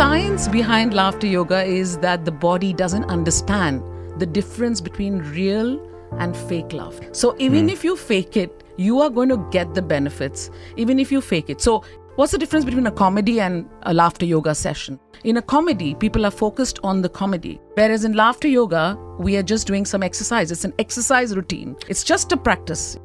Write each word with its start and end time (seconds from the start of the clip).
science 0.00 0.48
behind 0.48 0.94
laughter 0.94 1.26
yoga 1.26 1.62
is 1.62 1.98
that 1.98 2.24
the 2.24 2.32
body 2.32 2.72
doesn't 2.72 3.04
understand 3.04 3.82
the 4.18 4.24
difference 4.24 4.80
between 4.80 5.18
real 5.18 5.78
and 6.12 6.34
fake 6.34 6.72
laughter. 6.72 7.12
So 7.12 7.36
even 7.38 7.64
hmm. 7.64 7.68
if 7.68 7.84
you 7.84 7.96
fake 7.98 8.34
it, 8.34 8.64
you 8.78 8.98
are 9.02 9.10
going 9.10 9.28
to 9.28 9.36
get 9.50 9.74
the 9.74 9.82
benefits, 9.82 10.50
even 10.78 10.98
if 10.98 11.12
you 11.12 11.20
fake 11.20 11.50
it. 11.50 11.60
So, 11.60 11.84
what's 12.16 12.32
the 12.32 12.38
difference 12.38 12.64
between 12.64 12.86
a 12.86 12.90
comedy 12.90 13.42
and 13.42 13.68
a 13.82 13.92
laughter 13.92 14.24
yoga 14.24 14.54
session? 14.54 14.98
In 15.24 15.36
a 15.36 15.42
comedy, 15.42 15.94
people 15.94 16.24
are 16.24 16.30
focused 16.30 16.78
on 16.82 17.02
the 17.02 17.10
comedy, 17.10 17.60
whereas 17.74 18.04
in 18.04 18.14
laughter 18.14 18.48
yoga, 18.48 18.96
we 19.18 19.36
are 19.36 19.42
just 19.42 19.66
doing 19.66 19.84
some 19.84 20.02
exercise. 20.02 20.50
It's 20.50 20.64
an 20.64 20.72
exercise 20.78 21.36
routine, 21.36 21.76
it's 21.88 22.04
just 22.04 22.32
a 22.32 22.38
practice. 22.38 22.98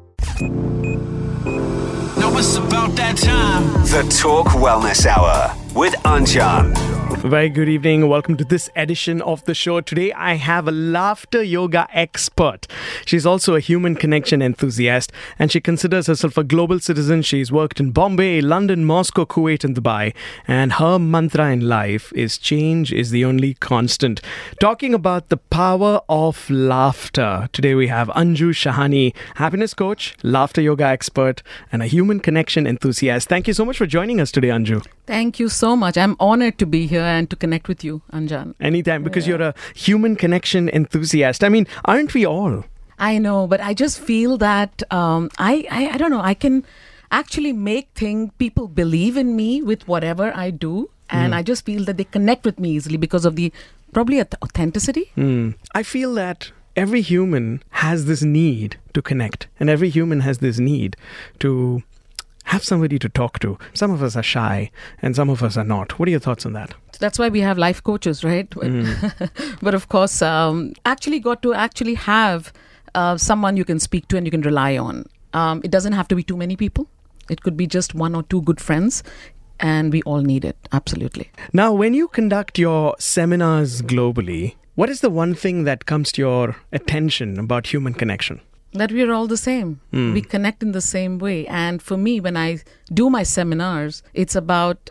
Know 1.46 2.36
it's 2.38 2.56
about 2.56 2.96
that 2.96 3.16
time. 3.16 3.64
The 3.84 4.02
Talk 4.20 4.48
Wellness 4.48 5.06
Hour 5.06 5.54
with 5.74 5.94
Anjan. 6.02 6.95
Very 7.06 7.48
good 7.48 7.68
evening. 7.68 8.08
Welcome 8.08 8.36
to 8.36 8.44
this 8.44 8.70
edition 8.76 9.20
of 9.22 9.44
the 9.46 9.54
show. 9.54 9.80
Today 9.80 10.12
I 10.12 10.34
have 10.34 10.68
a 10.68 10.70
laughter 10.70 11.42
yoga 11.42 11.88
expert. 11.92 12.68
She's 13.04 13.26
also 13.26 13.56
a 13.56 13.60
human 13.60 13.96
connection 13.96 14.40
enthusiast 14.40 15.10
and 15.38 15.50
she 15.50 15.60
considers 15.60 16.06
herself 16.06 16.36
a 16.36 16.44
global 16.44 16.78
citizen. 16.78 17.22
She's 17.22 17.50
worked 17.50 17.80
in 17.80 17.90
Bombay, 17.90 18.42
London, 18.42 18.84
Moscow, 18.84 19.24
Kuwait, 19.24 19.64
and 19.64 19.76
Dubai. 19.76 20.14
And 20.46 20.74
her 20.74 21.00
mantra 21.00 21.50
in 21.50 21.68
life 21.68 22.12
is 22.14 22.38
change 22.38 22.92
is 22.92 23.10
the 23.10 23.24
only 23.24 23.54
constant. 23.54 24.20
Talking 24.60 24.94
about 24.94 25.28
the 25.28 25.36
power 25.36 26.00
of 26.08 26.48
laughter. 26.48 27.48
Today 27.52 27.74
we 27.74 27.88
have 27.88 28.08
Anju 28.08 28.50
Shahani, 28.50 29.14
happiness 29.34 29.74
coach, 29.74 30.16
laughter 30.22 30.60
yoga 30.60 30.84
expert, 30.84 31.42
and 31.72 31.82
a 31.82 31.86
human 31.86 32.20
connection 32.20 32.66
enthusiast. 32.66 33.28
Thank 33.28 33.48
you 33.48 33.54
so 33.54 33.64
much 33.64 33.78
for 33.78 33.86
joining 33.86 34.20
us 34.20 34.30
today, 34.30 34.48
Anju. 34.48 34.86
Thank 35.06 35.38
you 35.38 35.48
so 35.48 35.76
much. 35.76 35.96
I'm 35.96 36.16
honored 36.18 36.58
to 36.58 36.66
be 36.66 36.86
here 36.86 36.95
and 37.00 37.28
to 37.30 37.36
connect 37.36 37.68
with 37.68 37.84
you, 37.84 38.02
Anjan. 38.12 38.54
Anytime, 38.60 39.02
because 39.02 39.26
you're 39.26 39.42
a 39.42 39.54
human 39.74 40.16
connection 40.16 40.68
enthusiast. 40.68 41.44
I 41.44 41.48
mean, 41.48 41.66
aren't 41.84 42.14
we 42.14 42.24
all? 42.26 42.64
I 42.98 43.18
know, 43.18 43.46
but 43.46 43.60
I 43.60 43.74
just 43.74 44.00
feel 44.00 44.38
that 44.38 44.82
um, 44.90 45.30
I, 45.38 45.66
I 45.70 45.88
I 45.94 45.96
don't 45.98 46.10
know. 46.10 46.22
I 46.22 46.34
can 46.34 46.64
actually 47.10 47.52
make 47.52 47.88
thing 47.94 48.30
people 48.38 48.68
believe 48.68 49.16
in 49.16 49.36
me 49.36 49.62
with 49.62 49.86
whatever 49.86 50.32
I 50.34 50.50
do, 50.50 50.90
and 51.10 51.34
I 51.34 51.42
just 51.42 51.64
feel 51.64 51.84
that 51.84 51.96
they 51.98 52.04
connect 52.04 52.44
with 52.44 52.58
me 52.58 52.70
easily 52.70 52.96
because 52.96 53.24
of 53.24 53.36
the 53.36 53.52
probably 53.92 54.20
authenticity. 54.20 55.10
Hmm. 55.14 55.50
I 55.74 55.82
feel 55.82 56.14
that 56.14 56.50
every 56.74 57.00
human 57.00 57.62
has 57.70 58.06
this 58.06 58.22
need 58.22 58.78
to 58.94 59.02
connect, 59.02 59.46
and 59.60 59.70
every 59.70 59.90
human 59.90 60.20
has 60.20 60.38
this 60.38 60.58
need 60.58 60.96
to 61.40 61.82
have 62.46 62.64
somebody 62.64 62.98
to 62.98 63.08
talk 63.08 63.38
to. 63.40 63.58
Some 63.74 63.90
of 63.90 64.02
us 64.02 64.16
are 64.16 64.22
shy, 64.22 64.70
and 65.02 65.14
some 65.14 65.28
of 65.28 65.42
us 65.42 65.56
are 65.56 65.64
not. 65.64 65.98
What 65.98 66.08
are 66.08 66.10
your 66.10 66.20
thoughts 66.20 66.46
on 66.46 66.52
that? 66.54 66.74
That's 66.98 67.18
why 67.18 67.28
we 67.28 67.40
have 67.40 67.58
life 67.58 67.82
coaches, 67.82 68.24
right? 68.24 68.48
but 69.62 69.74
of 69.74 69.88
course, 69.88 70.22
um, 70.22 70.72
actually 70.84 71.20
got 71.20 71.42
to 71.42 71.54
actually 71.54 71.94
have 71.94 72.52
uh, 72.94 73.16
someone 73.16 73.56
you 73.56 73.64
can 73.64 73.78
speak 73.78 74.08
to 74.08 74.16
and 74.16 74.26
you 74.26 74.30
can 74.30 74.42
rely 74.42 74.78
on. 74.78 75.06
Um, 75.34 75.60
it 75.64 75.70
doesn't 75.70 75.92
have 75.92 76.08
to 76.08 76.16
be 76.16 76.22
too 76.22 76.36
many 76.36 76.56
people. 76.56 76.88
It 77.28 77.42
could 77.42 77.56
be 77.56 77.66
just 77.66 77.94
one 77.94 78.14
or 78.14 78.22
two 78.22 78.42
good 78.42 78.60
friends, 78.60 79.02
and 79.58 79.92
we 79.92 80.02
all 80.02 80.22
need 80.22 80.44
it. 80.44 80.56
Absolutely. 80.72 81.30
Now, 81.52 81.72
when 81.72 81.94
you 81.94 82.08
conduct 82.08 82.58
your 82.58 82.94
seminars 82.98 83.82
globally, 83.82 84.54
what 84.76 84.88
is 84.88 85.00
the 85.00 85.10
one 85.10 85.34
thing 85.34 85.64
that 85.64 85.86
comes 85.86 86.12
to 86.12 86.22
your 86.22 86.56
attention 86.72 87.38
about 87.38 87.66
human 87.66 87.94
connection? 87.94 88.40
That 88.78 88.92
we 88.92 89.02
are 89.02 89.12
all 89.12 89.26
the 89.26 89.36
same. 89.36 89.80
Hmm. 89.90 90.12
We 90.12 90.22
connect 90.22 90.62
in 90.62 90.72
the 90.72 90.80
same 90.80 91.18
way. 91.18 91.46
And 91.46 91.82
for 91.82 91.96
me, 91.96 92.20
when 92.20 92.36
I 92.36 92.58
do 92.92 93.10
my 93.10 93.22
seminars, 93.22 94.02
it's 94.14 94.34
about 94.34 94.90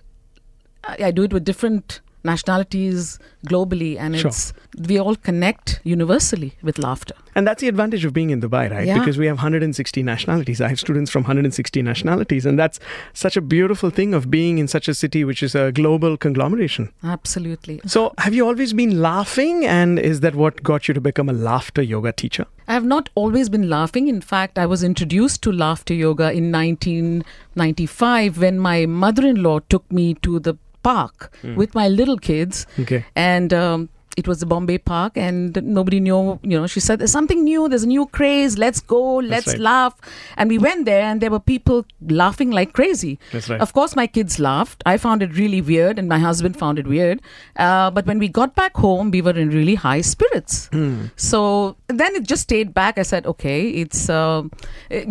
I, 0.83 1.05
I 1.05 1.11
do 1.11 1.23
it 1.23 1.33
with 1.33 1.43
different 1.43 2.01
nationalities 2.25 3.19
globally, 3.47 3.97
and 3.97 4.17
Sure. 4.17 4.29
it's 4.29 4.53
we 4.89 4.99
all 4.99 5.15
connect 5.15 5.79
universally 5.83 6.53
with 6.61 6.77
laughter. 6.79 7.15
And 7.35 7.47
that's 7.47 7.61
the 7.61 7.67
advantage 7.67 8.03
of 8.05 8.13
being 8.13 8.29
in 8.29 8.41
Dubai, 8.41 8.71
right? 8.71 8.87
Yeah. 8.87 8.99
Because 8.99 9.17
we 9.17 9.25
have 9.27 9.37
160 9.37 10.03
nationalities. 10.03 10.61
I 10.61 10.69
have 10.69 10.79
students 10.79 11.11
from 11.11 11.23
160 11.23 11.81
nationalities. 11.81 12.45
And 12.45 12.57
that's 12.57 12.79
such 13.13 13.37
a 13.37 13.41
beautiful 13.41 13.89
thing 13.89 14.13
of 14.13 14.29
being 14.31 14.57
in 14.57 14.67
such 14.67 14.87
a 14.87 14.93
city, 14.93 15.23
which 15.23 15.43
is 15.43 15.55
a 15.55 15.71
global 15.71 16.17
conglomeration. 16.17 16.89
Absolutely. 17.03 17.81
So, 17.85 18.13
have 18.17 18.33
you 18.33 18.45
always 18.47 18.73
been 18.73 19.01
laughing? 19.01 19.65
And 19.65 19.99
is 19.99 20.21
that 20.21 20.35
what 20.35 20.63
got 20.63 20.87
you 20.87 20.93
to 20.93 21.01
become 21.01 21.29
a 21.29 21.33
laughter 21.33 21.81
yoga 21.81 22.11
teacher? 22.11 22.45
I 22.67 22.73
have 22.73 22.85
not 22.85 23.09
always 23.15 23.49
been 23.49 23.69
laughing. 23.69 24.07
In 24.07 24.21
fact, 24.21 24.57
I 24.57 24.65
was 24.65 24.83
introduced 24.83 25.41
to 25.43 25.51
laughter 25.51 25.93
yoga 25.93 26.31
in 26.31 26.51
1995 26.51 28.39
when 28.39 28.59
my 28.59 28.85
mother 28.85 29.25
in 29.27 29.41
law 29.43 29.59
took 29.59 29.91
me 29.91 30.15
to 30.15 30.39
the 30.39 30.57
park 30.87 31.33
with 31.61 31.75
my 31.81 31.87
little 31.99 32.17
kids. 32.31 32.65
Okay. 32.85 33.03
And 33.15 33.53
um, 33.53 33.89
it 34.17 34.27
was 34.29 34.39
the 34.39 34.45
Bombay 34.45 34.77
Park, 34.77 35.17
and 35.17 35.61
nobody 35.61 35.99
knew. 35.99 36.39
You 36.41 36.59
know, 36.59 36.67
she 36.67 36.79
said, 36.79 36.99
"There's 36.99 37.11
something 37.11 37.43
new. 37.43 37.67
There's 37.71 37.83
a 37.83 37.87
new 37.87 38.05
craze. 38.17 38.57
Let's 38.57 38.79
go. 38.79 39.15
Let's 39.31 39.47
right. 39.47 39.59
laugh." 39.59 39.95
And 40.37 40.49
we 40.49 40.57
went 40.57 40.85
there, 40.85 41.01
and 41.01 41.21
there 41.21 41.31
were 41.35 41.39
people 41.39 41.85
laughing 42.21 42.53
like 42.57 42.71
crazy. 42.73 43.19
That's 43.33 43.49
right. 43.49 43.59
Of 43.65 43.73
course, 43.79 43.95
my 44.01 44.07
kids 44.07 44.39
laughed. 44.39 44.85
I 44.85 44.95
found 45.05 45.25
it 45.27 45.35
really 45.41 45.61
weird, 45.71 45.99
and 46.03 46.07
my 46.13 46.19
husband 46.19 46.57
found 46.61 46.79
it 46.83 46.87
weird. 46.87 47.21
Uh, 47.57 47.91
but 47.91 48.05
when 48.05 48.23
we 48.25 48.29
got 48.39 48.55
back 48.61 48.79
home, 48.85 49.11
we 49.17 49.21
were 49.21 49.35
in 49.43 49.49
really 49.57 49.75
high 49.75 50.01
spirits. 50.13 50.69
So 51.15 51.41
then 51.87 52.15
it 52.21 52.23
just 52.35 52.43
stayed 52.43 52.73
back. 52.79 52.97
I 52.97 53.03
said, 53.11 53.27
"Okay, 53.33 53.59
it's 53.83 54.09
uh, 54.09 54.43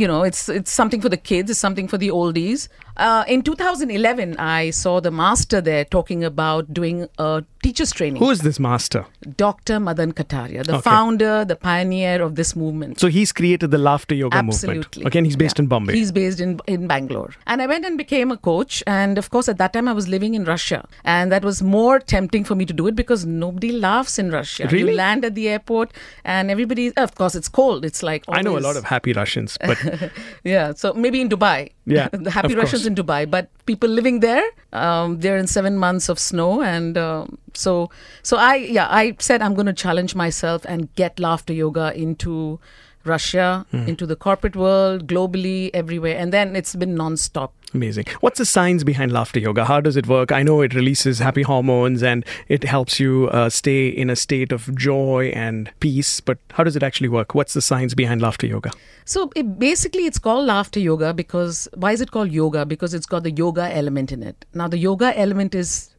you 0.05 0.09
know, 0.15 0.23
it's 0.23 0.49
it's 0.49 0.73
something 0.81 1.07
for 1.09 1.15
the 1.19 1.23
kids. 1.35 1.51
It's 1.51 1.61
something 1.69 1.89
for 1.89 1.99
the 1.99 2.09
oldies." 2.23 2.69
Uh, 2.97 3.25
in 3.27 3.43
2011, 3.43 4.37
I 4.39 4.71
saw 4.71 5.01
the 5.01 5.11
master 5.11 5.61
there 5.61 5.85
talking 5.85 6.23
about 6.23 6.73
doing 6.73 7.09
a 7.19 7.43
teachers 7.63 7.91
training. 7.91 8.23
Who 8.23 8.31
is 8.31 8.41
this 8.43 8.61
master? 8.61 9.07
Dr. 9.37 9.81
Madan 9.81 10.13
Kataria, 10.13 10.63
the 10.65 10.75
Okay. 10.77 10.83
founder, 10.83 11.45
the 11.45 11.57
pioneer 11.57 12.23
of 12.23 12.37
this 12.37 12.55
movement. 12.55 13.01
So, 13.01 13.09
he's 13.09 13.33
created 13.33 13.71
the 13.73 13.79
laughter 13.79 14.15
yoga 14.15 14.37
movement. 14.43 14.55
Absolutely. 14.55 15.07
Okay, 15.07 15.19
and 15.19 15.27
he's 15.27 15.37
based 15.37 15.59
Yeah. 15.59 15.63
in 15.65 15.67
Bombay. 15.69 15.95
He's 15.95 16.13
based 16.13 16.41
in 16.41 16.61
in 16.67 16.87
Bangalore. 16.87 17.31
And 17.47 17.61
I 17.63 17.67
went 17.67 17.85
and 17.85 17.99
became 17.99 18.31
a 18.31 18.37
coach. 18.37 18.83
And 18.87 19.19
of 19.19 19.31
course, 19.31 19.49
at 19.49 19.59
that 19.59 19.73
time, 19.73 19.89
I 19.89 19.93
was 19.93 20.07
living 20.09 20.35
in 20.35 20.45
Russia, 20.45 20.81
and 21.05 21.33
that 21.33 21.45
was 21.51 21.63
more 21.63 21.99
tempting 21.99 22.45
for 22.45 22.55
me 22.55 22.65
to 22.67 22.73
do 22.83 22.87
it 22.87 22.95
because 23.03 23.27
nobody 23.27 23.73
laughs 23.73 24.19
in 24.19 24.31
Russia. 24.31 24.69
Really? 24.71 24.93
You 24.93 24.97
land 25.05 25.25
at 25.25 25.35
the 25.35 25.49
airport, 25.49 25.91
and 26.25 26.51
everybody. 26.51 26.87
Of 26.97 27.15
course, 27.17 27.35
it's 27.35 27.49
cold. 27.49 27.85
It's 27.85 28.03
like 28.11 28.25
I 28.29 28.43
know 28.43 28.57
a 28.57 28.65
lot 28.69 28.77
of 28.77 28.85
happy 28.85 29.13
Russians, 29.23 29.59
but 29.61 29.79
yeah. 30.45 30.73
So 30.85 30.95
maybe 30.95 31.21
in 31.21 31.29
Dubai. 31.29 31.71
Yeah, 31.87 32.09
the 32.13 32.31
happy 32.31 32.53
of 32.53 32.59
course. 32.59 32.73
Russians 32.73 32.87
in 32.87 32.95
Dubai, 32.95 33.31
but 33.31 33.49
people 33.67 33.89
living 33.89 34.21
there, 34.21 34.43
um, 34.73 35.21
they're 35.21 35.37
in 35.37 35.47
seven 35.47 35.77
months 35.77 36.09
of 36.09 36.19
snow, 36.19 36.63
and 36.63 36.97
um, 36.97 37.39
so 37.53 37.91
so 38.23 38.37
I 38.37 38.57
yeah 38.57 38.87
I 38.91 39.17
said 39.19 39.43
I'm 39.43 39.55
going 39.55 39.67
to 39.67 39.73
challenge 39.75 40.15
myself 40.15 40.65
and 40.67 40.95
get 40.95 41.19
laughter 41.19 41.53
yoga 41.53 41.93
into 41.95 42.59
Russia, 43.07 43.67
Hmm. 43.71 43.89
into 43.89 44.07
the 44.07 44.17
corporate 44.17 44.57
world, 44.57 45.07
globally, 45.07 45.71
everywhere, 45.75 46.17
and 46.19 46.33
then 46.33 46.57
it's 46.57 46.75
been 46.75 46.95
non-stop. 46.95 47.53
Amazing. 47.75 48.05
What's 48.21 48.39
the 48.39 48.45
science 48.47 48.85
behind 48.85 49.11
laughter 49.11 49.41
yoga? 49.41 49.65
How 49.65 49.81
does 49.81 49.97
it 49.97 50.07
work? 50.07 50.31
I 50.31 50.45
know 50.45 50.61
it 50.61 50.75
releases 50.75 51.19
happy 51.19 51.43
hormones 51.43 52.05
and 52.05 52.25
it 52.49 52.63
helps 52.63 53.01
you 53.01 53.29
uh, 53.33 53.51
stay 53.51 53.89
in 53.89 54.11
a 54.11 54.15
state 54.17 54.53
of 54.53 54.73
joy 54.77 55.33
and 55.35 55.71
peace, 55.81 56.21
but 56.21 56.39
how 56.53 56.63
does 56.63 56.77
it 56.77 56.85
actually 56.85 57.09
work? 57.09 57.35
What's 57.35 57.53
the 57.53 57.61
science 57.61 57.93
behind 57.95 58.23
laughter 58.23 58.47
yoga? 58.47 58.71
So 59.05 59.31
it, 59.35 59.59
basically, 59.59 60.07
it's 60.07 60.21
called 60.21 60.47
laughter 60.47 60.79
yoga 60.79 61.13
because 61.13 61.67
why 61.75 61.91
is 61.93 62.01
it 62.01 62.13
called 62.13 62.31
yoga? 62.31 62.65
Because 62.65 62.95
it's 62.95 63.07
got 63.07 63.25
the 63.25 63.33
yoga 63.33 63.75
element 63.77 64.13
in 64.13 64.23
it. 64.23 64.45
Now, 64.55 64.69
the 64.69 64.79
yoga 64.79 65.19
element 65.19 65.55
is 65.55 65.91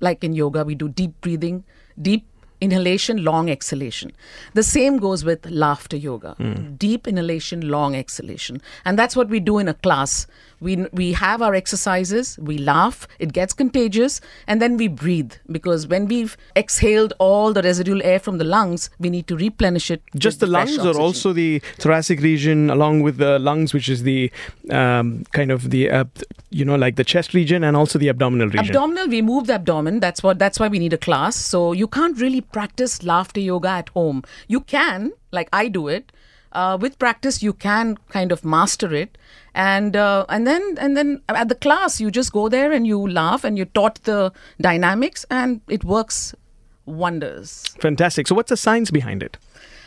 like 0.00 0.22
in 0.22 0.34
yoga, 0.34 0.64
we 0.64 0.74
do 0.76 0.88
deep 0.88 1.20
breathing, 1.20 1.64
deep 2.00 2.26
inhalation, 2.64 3.22
long 3.24 3.50
exhalation. 3.50 4.12
The 4.54 4.62
same 4.62 4.98
goes 4.98 5.24
with 5.24 5.48
laughter 5.64 5.96
yoga 5.96 6.34
hmm. 6.34 6.74
deep 6.76 7.06
inhalation, 7.06 7.68
long 7.68 7.94
exhalation. 7.94 8.60
And 8.84 8.98
that's 8.98 9.16
what 9.16 9.28
we 9.28 9.40
do 9.40 9.58
in 9.58 9.68
a 9.68 9.74
class. 9.74 10.26
We, 10.64 10.86
we 10.92 11.12
have 11.12 11.42
our 11.42 11.54
exercises, 11.54 12.38
we 12.38 12.56
laugh, 12.56 13.06
it 13.18 13.32
gets 13.32 13.52
contagious, 13.52 14.20
and 14.46 14.62
then 14.62 14.78
we 14.78 14.88
breathe 14.88 15.34
because 15.52 15.86
when 15.86 16.08
we've 16.08 16.36
exhaled 16.56 17.12
all 17.18 17.52
the 17.52 17.62
residual 17.62 18.02
air 18.02 18.18
from 18.18 18.38
the 18.38 18.44
lungs, 18.44 18.88
we 18.98 19.10
need 19.10 19.26
to 19.28 19.36
replenish 19.36 19.90
it. 19.90 20.02
Just 20.16 20.40
the 20.40 20.46
lungs 20.46 20.78
or 20.78 20.98
also 20.98 21.34
the 21.34 21.58
thoracic 21.76 22.20
region 22.20 22.70
along 22.70 23.02
with 23.02 23.18
the 23.18 23.38
lungs, 23.38 23.74
which 23.74 23.88
is 23.88 24.04
the 24.04 24.32
um, 24.70 25.24
kind 25.32 25.50
of 25.50 25.70
the, 25.70 25.90
uh, 25.90 26.04
you 26.48 26.64
know, 26.64 26.76
like 26.76 26.96
the 26.96 27.04
chest 27.04 27.34
region 27.34 27.62
and 27.62 27.76
also 27.76 27.98
the 27.98 28.08
abdominal 28.08 28.48
region? 28.48 28.74
Abdominal, 28.74 29.08
we 29.08 29.20
move 29.20 29.46
the 29.46 29.54
abdomen. 29.54 30.00
That's 30.00 30.22
what. 30.22 30.38
That's 30.38 30.58
why 30.58 30.68
we 30.68 30.78
need 30.78 30.92
a 30.92 30.98
class. 30.98 31.36
So 31.36 31.72
you 31.72 31.86
can't 31.86 32.18
really 32.18 32.40
practice 32.40 33.02
laughter 33.02 33.40
yoga 33.40 33.68
at 33.68 33.88
home. 33.90 34.22
You 34.48 34.60
can, 34.60 35.12
like 35.30 35.48
I 35.52 35.68
do 35.68 35.88
it. 35.88 36.12
Uh, 36.54 36.78
with 36.80 36.98
practice, 36.98 37.42
you 37.42 37.52
can 37.52 37.96
kind 38.10 38.30
of 38.30 38.44
master 38.44 38.94
it, 38.94 39.18
and 39.54 39.96
uh, 39.96 40.24
and 40.28 40.46
then 40.46 40.76
and 40.78 40.96
then 40.96 41.20
at 41.28 41.48
the 41.48 41.54
class, 41.54 42.00
you 42.00 42.10
just 42.10 42.32
go 42.32 42.48
there 42.48 42.72
and 42.72 42.86
you 42.86 42.98
laugh 43.08 43.44
and 43.44 43.56
you're 43.56 43.66
taught 43.66 44.02
the 44.04 44.32
dynamics, 44.60 45.26
and 45.30 45.60
it 45.68 45.84
works 45.84 46.34
wonders. 46.86 47.64
Fantastic. 47.80 48.28
So, 48.28 48.34
what's 48.34 48.50
the 48.50 48.56
science 48.56 48.90
behind 48.90 49.22
it? 49.22 49.36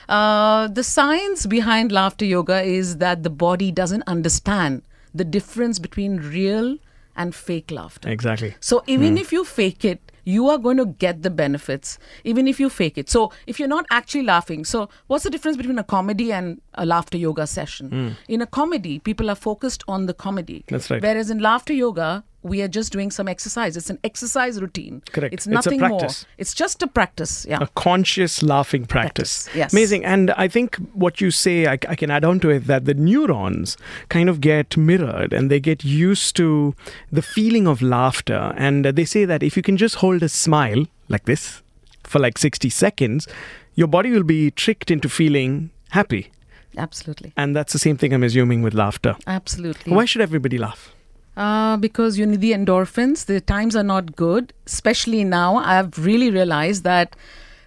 Uh, 0.10 0.68
the 0.68 0.84
science 0.84 1.46
behind 1.46 1.92
laughter 1.92 2.25
yoga 2.25 2.62
is 2.62 2.98
that 2.98 3.24
the 3.24 3.30
body 3.30 3.72
doesn't 3.72 4.04
understand 4.08 4.81
the 5.13 5.25
difference 5.25 5.80
between 5.80 6.18
real 6.18 6.78
and 7.16 7.36
fake 7.36 7.72
laughter. 7.72 8.10
Exactly. 8.10 8.56
So 8.60 8.84
even 8.88 9.18
if 9.18 9.34
you 9.34 9.44
fake 9.44 9.84
it, 9.84 10.12
you 10.27 10.50
are 10.50 10.57
going 10.57 10.75
to 10.75 10.85
get 10.85 11.21
the 11.24 11.29
benefits 11.29 11.97
even 12.25 12.47
if 12.47 12.59
you 12.59 12.69
fake 12.69 12.97
it. 12.97 13.09
So 13.09 13.31
if 13.47 13.59
you're 13.59 13.69
not 13.69 13.85
actually 13.89 14.24
laughing, 14.24 14.65
so 14.65 14.89
what's 15.07 15.24
the 15.24 15.29
difference 15.29 15.56
between 15.56 15.79
a 15.79 15.83
comedy 15.83 16.33
and 16.33 16.59
a 16.74 16.85
laughter 16.85 17.18
yoga 17.18 17.47
session? 17.47 17.89
Hmm. 17.89 18.09
In 18.27 18.41
a 18.41 18.45
comedy, 18.45 19.00
people 19.00 19.29
are 19.29 19.35
focused 19.35 19.85
on 19.88 20.06
the 20.06 20.13
comedy. 20.13 20.65
That's 20.68 20.91
right. 20.91 21.01
Whereas 21.01 21.29
in 21.29 21.39
laughter 21.39 21.74
yoga, 21.74 22.25
we 22.48 22.62
are 22.62 22.68
just 22.68 22.92
doing 22.92 23.12
some 23.12 23.28
exercise. 23.28 23.76
It's 23.78 23.90
an 23.90 24.00
exercise 24.04 24.62
routine. 24.62 25.02
Correct. 25.12 25.34
It's 25.34 25.46
It's 25.46 25.54
nothing 25.54 25.80
more. 25.82 26.08
It's 26.38 26.54
just 26.54 26.82
a 26.82 26.88
practice. 26.88 27.46
Yeah. 27.48 27.60
a 27.62 27.68
conscious 27.68 28.42
laughing 28.44 28.86
practice. 28.86 29.44
Practice, 29.44 29.56
yes. 29.58 29.74
Amazing. 29.74 30.06
And 30.06 30.32
I 30.32 30.48
think 30.48 30.76
what 30.94 31.22
you 31.22 31.32
say, 31.32 31.68
I, 31.68 31.74
I 31.74 31.96
can 31.96 32.12
add 32.12 32.24
on 32.24 32.40
to 32.42 32.50
it 32.50 32.68
that 32.68 32.86
the 32.86 32.94
neurons 32.94 33.78
kind 34.10 34.30
of 34.30 34.42
get 34.42 34.78
mirrored 34.78 35.34
and 35.34 35.52
they 35.52 35.60
get 35.60 35.84
used 35.84 36.36
to 36.38 36.76
the 37.12 37.22
feeling 37.22 37.68
of 37.68 37.82
laughter. 37.82 38.54
And 38.58 38.86
they 38.86 39.06
say 39.06 39.26
that 39.26 39.44
if 39.44 39.56
you 39.58 39.64
can 39.64 39.78
just 39.78 39.96
hold 39.96 40.24
a 40.24 40.30
smile 40.30 40.86
like 41.10 41.26
this 41.26 41.62
for 42.04 42.20
like 42.20 42.38
60 42.38 42.70
seconds, 42.70 43.28
your 43.76 43.88
body 43.88 44.12
will 44.12 44.24
be 44.24 44.52
tricked 44.52 44.90
into 44.92 45.10
feeling 45.10 45.70
happy. 45.90 46.32
Absolutely. 46.78 47.34
And 47.36 47.56
that's 47.56 47.74
the 47.74 47.80
same 47.80 47.98
thing 47.98 48.14
I'm 48.14 48.24
assuming 48.24 48.62
with 48.62 48.74
laughter. 48.74 49.16
Absolutely. 49.26 49.94
Why 49.94 50.06
should 50.06 50.22
everybody 50.22 50.58
laugh? 50.58 50.94
Uh, 51.38 51.78
because 51.78 52.18
you 52.18 52.25
need 52.25 52.42
the 52.42 52.51
endorphins. 52.51 53.28
The 53.28 53.39
times 53.39 53.75
are 53.75 53.84
not 53.84 54.16
good, 54.16 54.54
especially 54.66 55.24
now. 55.24 55.57
I've 55.57 55.95
really 56.04 56.31
realized 56.31 56.84
that 56.84 57.16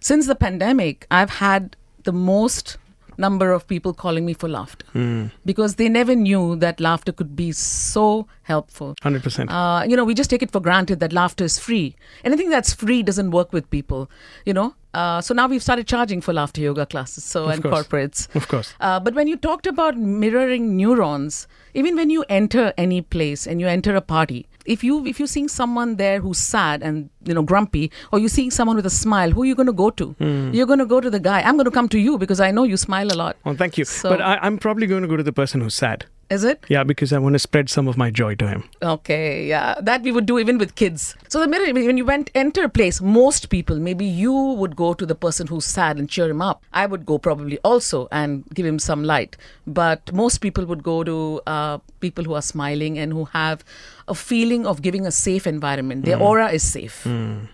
since 0.00 0.26
the 0.26 0.34
pandemic, 0.34 1.06
I've 1.08 1.30
had 1.30 1.76
the 2.02 2.12
most 2.12 2.78
number 3.20 3.52
of 3.52 3.66
people 3.66 3.92
calling 3.94 4.24
me 4.26 4.32
for 4.34 4.48
laughter 4.48 5.30
because 5.44 5.74
they 5.76 5.88
never 5.88 6.14
knew 6.16 6.56
that 6.56 6.80
laughter 6.80 7.12
could 7.12 7.36
be 7.36 7.52
so 7.52 8.26
helpful. 8.42 8.94
100%. 9.02 9.46
Uh, 9.50 9.84
you 9.86 9.96
know, 9.96 10.04
we 10.04 10.14
just 10.14 10.30
take 10.30 10.42
it 10.42 10.50
for 10.50 10.60
granted 10.60 10.98
that 11.00 11.12
laughter 11.12 11.44
is 11.44 11.58
free. 11.58 11.94
Anything 12.24 12.50
that's 12.50 12.72
free 12.72 13.02
doesn't 13.02 13.30
work 13.30 13.52
with 13.52 13.70
people, 13.70 14.10
you 14.44 14.52
know. 14.52 14.74
Uh, 14.92 15.20
so 15.20 15.32
now 15.32 15.46
we've 15.46 15.62
started 15.62 15.86
charging 15.86 16.20
for 16.20 16.32
laughter 16.32 16.60
yoga 16.60 16.84
classes, 16.84 17.22
so 17.22 17.44
Of 17.44 17.50
and 17.52 17.62
course. 17.62 17.86
corporates. 17.86 18.34
Of 18.34 18.48
course. 18.48 18.74
Uh, 18.80 18.98
but 18.98 19.14
when 19.14 19.28
you 19.28 19.36
talked 19.36 19.68
about 19.68 19.96
mirroring 19.96 20.76
neurons, 20.76 21.46
even 21.74 21.94
when 21.94 22.10
you 22.10 22.24
enter 22.28 22.72
any 22.76 23.00
place 23.00 23.46
and 23.46 23.60
you 23.60 23.68
enter 23.68 23.94
a 23.94 24.00
party, 24.00 24.48
if 24.66 24.84
you 24.84 25.06
if 25.06 25.18
you're 25.18 25.26
seeing 25.28 25.48
someone 25.48 25.96
there 25.96 26.20
who's 26.20 26.38
sad 26.38 26.82
and 26.82 27.08
you 27.24 27.34
know 27.34 27.42
grumpy, 27.42 27.90
or 28.12 28.18
you're 28.18 28.28
seeing 28.28 28.50
someone 28.50 28.76
with 28.76 28.86
a 28.86 28.90
smile, 28.90 29.30
who 29.30 29.42
are 29.42 29.46
you 29.46 29.54
going 29.54 29.66
to 29.66 29.72
go 29.72 29.90
to? 29.90 30.10
Hmm. 30.12 30.52
You're 30.52 30.66
going 30.66 30.78
to 30.78 30.86
go 30.86 31.00
to 31.00 31.10
the 31.10 31.20
guy. 31.20 31.40
I'm 31.42 31.56
going 31.56 31.64
to 31.64 31.70
come 31.70 31.88
to 31.90 31.98
you 31.98 32.18
because 32.18 32.40
I 32.40 32.50
know 32.50 32.64
you 32.64 32.76
smile 32.76 33.12
a 33.12 33.16
lot. 33.16 33.36
Oh, 33.46 33.54
thank 33.54 33.78
you. 33.78 33.84
So- 33.84 34.10
but 34.10 34.20
I, 34.20 34.36
I'm 34.42 34.58
probably 34.58 34.86
going 34.86 35.02
to 35.02 35.08
go 35.08 35.16
to 35.16 35.22
the 35.22 35.32
person 35.32 35.60
who's 35.60 35.74
sad. 35.74 36.06
Is 36.30 36.44
it? 36.44 36.64
Yeah, 36.68 36.84
because 36.84 37.12
I 37.12 37.18
want 37.18 37.32
to 37.34 37.40
spread 37.40 37.68
some 37.68 37.88
of 37.88 37.96
my 37.96 38.08
joy 38.08 38.36
to 38.36 38.46
him. 38.46 38.62
Okay, 38.80 39.48
yeah, 39.48 39.74
that 39.80 40.02
we 40.02 40.12
would 40.12 40.26
do 40.26 40.38
even 40.38 40.58
with 40.58 40.76
kids. 40.76 41.16
So 41.28 41.40
the 41.40 41.48
minute 41.48 41.74
when 41.74 41.96
you 41.96 42.04
went 42.04 42.30
enter 42.36 42.62
a 42.62 42.68
place, 42.68 43.00
most 43.00 43.48
people, 43.50 43.80
maybe 43.80 44.04
you 44.04 44.32
would 44.32 44.76
go 44.76 44.94
to 44.94 45.04
the 45.04 45.16
person 45.16 45.48
who's 45.48 45.64
sad 45.64 45.98
and 45.98 46.08
cheer 46.08 46.28
him 46.30 46.40
up. 46.40 46.62
I 46.72 46.86
would 46.86 47.04
go 47.04 47.18
probably 47.18 47.58
also 47.64 48.06
and 48.12 48.44
give 48.54 48.64
him 48.64 48.78
some 48.78 49.02
light. 49.02 49.36
But 49.66 50.12
most 50.12 50.38
people 50.38 50.64
would 50.66 50.84
go 50.84 51.02
to 51.02 51.40
uh, 51.48 51.78
people 51.98 52.22
who 52.22 52.34
are 52.34 52.42
smiling 52.42 52.96
and 52.96 53.12
who 53.12 53.24
have 53.24 53.64
a 54.06 54.14
feeling 54.14 54.66
of 54.66 54.82
giving 54.82 55.06
a 55.06 55.10
safe 55.10 55.48
environment. 55.48 56.04
Their 56.04 56.20
aura 56.20 56.50
is 56.52 56.62
safe 56.62 57.04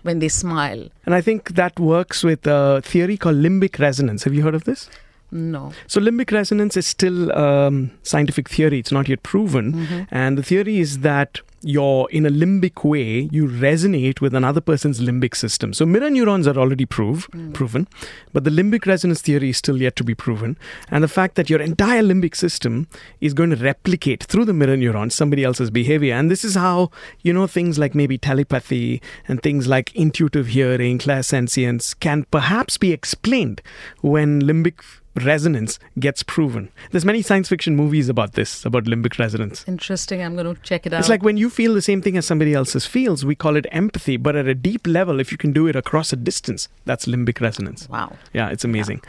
when 0.03 0.19
they 0.19 0.29
smile. 0.29 0.87
And 1.05 1.15
I 1.15 1.21
think 1.21 1.55
that 1.55 1.79
works 1.79 2.23
with 2.23 2.45
a 2.45 2.81
theory 2.83 3.17
called 3.17 3.37
limbic 3.37 3.79
resonance. 3.79 4.23
Have 4.23 4.35
you 4.35 4.43
heard 4.43 4.55
of 4.55 4.65
this? 4.65 4.87
No. 5.31 5.73
So, 5.87 5.99
limbic 5.99 6.31
resonance 6.31 6.77
is 6.77 6.87
still 6.87 7.37
um, 7.37 7.91
scientific 8.03 8.49
theory. 8.49 8.79
It's 8.79 8.91
not 8.91 9.09
yet 9.09 9.23
proven. 9.23 10.07
And 10.09 10.37
the 10.37 10.43
theory 10.43 10.79
is 10.79 10.99
that 10.99 11.41
you're 11.61 12.07
in 12.11 12.25
a 12.25 12.29
limbic 12.29 12.83
way, 12.83 13.27
you 13.31 13.47
resonate 13.47 14.21
with 14.21 14.35
another 14.35 14.61
person's 14.61 15.01
limbic 15.01 15.35
system. 15.35 15.73
So, 15.73 15.85
mirror 15.85 16.09
neurons 16.09 16.47
are 16.47 16.57
already 16.57 16.85
prove, 16.85 17.27
proven, 17.53 17.87
but 18.31 18.43
the 18.43 18.49
limbic 18.49 18.85
resonance 18.85 19.21
theory 19.21 19.49
is 19.49 19.57
still 19.57 19.81
yet 19.81 19.95
to 19.97 20.03
be 20.03 20.15
proven. 20.15 20.57
And 20.89 21.03
the 21.03 21.07
fact 21.09 21.35
that 21.35 21.49
your 21.49 21.61
entire 21.61 22.03
limbic 22.03 22.35
system 22.35 22.87
is 23.19 23.33
going 23.33 23.49
to 23.49 23.55
replicate 23.57 24.23
through 24.23 24.45
the 24.45 24.53
mirror 24.53 24.77
neurons 24.77 25.15
somebody 25.15 25.43
else's 25.43 25.71
behavior. 25.71 26.13
And 26.13 26.31
this 26.31 26.45
is 26.45 26.55
how, 26.55 26.91
you 27.21 27.33
know, 27.33 27.47
things 27.47 27.77
like 27.77 27.95
maybe 27.95 28.17
telepathy 28.17 29.01
and 29.27 29.41
things 29.41 29.67
like 29.67 29.93
intuitive 29.95 30.47
hearing, 30.47 30.99
clairsentience 30.99 31.99
can 31.99 32.23
perhaps 32.31 32.77
be 32.77 32.93
explained 32.93 33.61
when 34.01 34.41
limbic 34.41 34.79
resonance 35.17 35.79
gets 35.99 36.23
proven. 36.23 36.69
There's 36.91 37.05
many 37.05 37.21
science 37.21 37.49
fiction 37.49 37.75
movies 37.75 38.09
about 38.09 38.33
this, 38.33 38.65
about 38.65 38.85
limbic 38.85 39.17
resonance. 39.19 39.63
Interesting. 39.67 40.21
I'm 40.21 40.35
going 40.35 40.53
to 40.55 40.61
check 40.61 40.85
it 40.85 40.93
out. 40.93 40.99
It's 40.99 41.09
like 41.09 41.23
when 41.23 41.37
you 41.37 41.49
feel 41.49 41.73
the 41.73 41.81
same 41.81 42.01
thing 42.01 42.17
as 42.17 42.25
somebody 42.25 42.53
else's 42.53 42.85
feels, 42.85 43.25
we 43.25 43.35
call 43.35 43.55
it 43.55 43.65
empathy, 43.71 44.17
but 44.17 44.35
at 44.35 44.47
a 44.47 44.55
deep 44.55 44.85
level, 44.87 45.19
if 45.19 45.31
you 45.31 45.37
can 45.37 45.51
do 45.53 45.67
it 45.67 45.75
across 45.75 46.13
a 46.13 46.15
distance, 46.15 46.69
that's 46.85 47.05
limbic 47.05 47.41
resonance. 47.41 47.87
wow. 47.89 48.13
Yeah, 48.33 48.49
it's 48.49 48.63
amazing. 48.63 49.01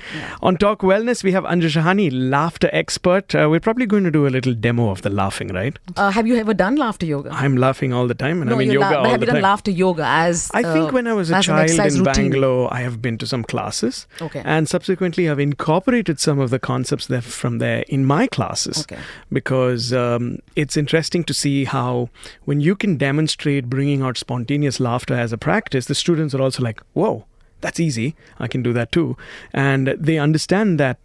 On 0.43 0.57
Talk 0.57 0.81
Wellness, 0.81 1.23
we 1.23 1.33
have 1.33 1.45
Anju 1.45 1.69
Shahani, 1.69 2.11
laughter 2.13 2.71
expert. 2.73 3.35
Uh, 3.35 3.49
we're 3.51 3.61
probably 3.61 3.87
going 3.87 4.05
to 4.05 4.11
do 4.11 4.27
a 4.27 4.31
little 4.31 4.55
demo 4.55 4.91
of 4.91 5.03
the 5.03 5.11
laughing, 5.11 5.49
right? 5.49 5.79
Uh, 5.97 6.11
have 6.11 6.27
you 6.27 6.37
ever 6.37 6.55
done 6.55 6.77
laughter 6.77 7.07
yoga? 7.07 7.31
I'm 7.33 7.57
laughing 7.57 7.93
all 7.93 8.07
the 8.07 8.15
time, 8.15 8.41
and 8.41 8.49
no, 8.51 8.57
I'm 8.57 8.63
in 8.63 8.71
yoga 8.71 8.91
la- 8.91 8.99
all 8.99 9.05
have 9.11 9.21
the 9.21 9.27
you 9.27 9.33
done 9.33 9.35
time. 9.37 9.43
laughter 9.43 9.71
yoga 9.71 10.05
as? 10.05 10.51
I 10.55 10.63
think 10.63 10.89
uh, 10.89 10.93
when 10.93 11.07
I 11.07 11.13
was 11.13 11.31
a 11.31 11.43
child 11.43 11.71
in 11.71 11.77
routine? 11.79 12.05
Bangalore, 12.05 12.73
I 12.73 12.81
have 12.81 13.03
been 13.03 13.19
to 13.19 13.27
some 13.27 13.45
classes. 13.45 14.07
Okay. 14.23 14.43
And 14.45 14.69
subsequently, 14.69 15.29
I've 15.29 15.39
incorporated 15.39 15.98
some 16.19 16.39
of 16.39 16.51
the 16.51 16.59
concepts 16.59 17.07
there 17.07 17.21
from 17.21 17.59
there 17.59 17.85
in 17.89 18.05
my 18.05 18.27
classes. 18.27 18.81
Okay. 18.81 18.99
Because 19.33 19.93
um, 19.93 20.39
it's 20.57 20.77
interesting 20.77 21.25
to 21.25 21.35
see 21.35 21.65
how 21.65 22.11
when 22.45 22.61
you 22.61 22.77
can 22.77 22.97
demonstrate 22.97 23.69
bringing 23.69 24.03
out 24.03 24.17
spontaneous 24.17 24.81
laughter 24.81 25.15
as 25.15 25.33
a 25.33 25.39
practice, 25.39 25.87
the 25.87 25.95
students 25.95 26.35
are 26.35 26.43
also 26.43 26.63
like, 26.63 26.81
whoa, 26.93 27.25
that's 27.61 27.81
easy. 27.81 28.15
I 28.39 28.49
can 28.49 28.63
do 28.63 28.73
that 28.73 28.93
too. 28.93 29.17
And 29.53 29.89
they 29.89 30.19
understand 30.19 30.79
that 30.81 30.99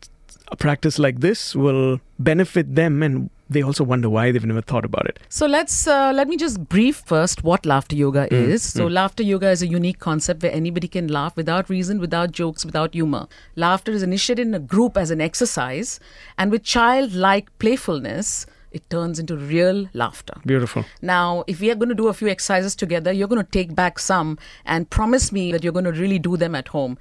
a 0.52 0.56
practice 0.56 1.00
like 1.00 1.20
this 1.22 1.56
will 1.56 2.00
benefit 2.20 2.76
them 2.76 3.02
and 3.02 3.30
they 3.50 3.62
also 3.62 3.84
wonder 3.84 4.10
why 4.10 4.32
they've 4.32 4.46
never 4.46 4.62
thought 4.62 4.86
about 4.86 5.06
it. 5.08 5.20
So 5.30 5.46
let's 5.46 5.88
uh, 5.88 6.12
let 6.16 6.28
me 6.28 6.38
just 6.38 6.64
brief 6.70 7.04
first 7.06 7.44
what 7.44 7.66
laughter 7.66 7.96
yoga 7.96 8.28
Mm, 8.30 8.32
is. 8.50 8.64
So 8.64 8.88
laughter 8.88 9.24
yoga 9.24 9.50
is 9.50 9.62
a 9.62 9.68
unique 9.68 10.00
concept 10.00 10.44
where 10.44 10.52
anybody 10.52 10.88
can 10.88 11.08
laugh 11.08 11.36
without 11.36 11.70
reason, 11.70 12.00
without 12.00 12.32
jokes, 12.32 12.66
without 12.66 12.94
humor. 12.94 13.28
Laughter 13.56 13.92
is 13.92 14.02
initiated 14.04 14.48
in 14.48 14.54
a 14.54 14.60
group 14.60 14.98
as 14.98 15.12
an 15.12 15.22
exercise, 15.22 16.00
and 16.38 16.52
with 16.52 16.64
childlike 16.64 17.50
playfulness, 17.60 18.46
it 18.72 18.90
turns 18.90 19.20
into 19.20 19.36
real 19.38 19.88
laughter. 19.94 20.34
Beautiful. 20.46 20.84
Now, 21.02 21.44
if 21.46 21.60
we 21.60 21.70
are 21.70 21.76
going 21.76 21.90
to 21.90 21.96
do 21.96 22.08
a 22.08 22.14
few 22.14 22.28
exercises 22.28 22.76
together, 22.76 23.12
you're 23.12 23.28
going 23.28 23.44
to 23.44 23.52
take 23.52 23.76
back 23.76 24.00
some 24.00 24.38
and 24.66 24.90
promise 24.90 25.32
me 25.32 25.52
that 25.52 25.64
you're 25.64 25.74
going 25.74 25.86
to 25.86 25.92
really 25.92 26.18
do 26.18 26.38
them 26.38 26.56
at 26.56 26.70
home. 26.70 26.98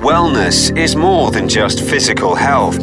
Wellness 0.00 0.76
is 0.76 0.96
more 0.96 1.30
than 1.30 1.48
just 1.48 1.80
physical 1.82 2.34
health. 2.34 2.78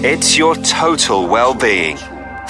It's 0.00 0.38
your 0.38 0.54
total 0.54 1.26
well 1.26 1.54
being. 1.54 1.96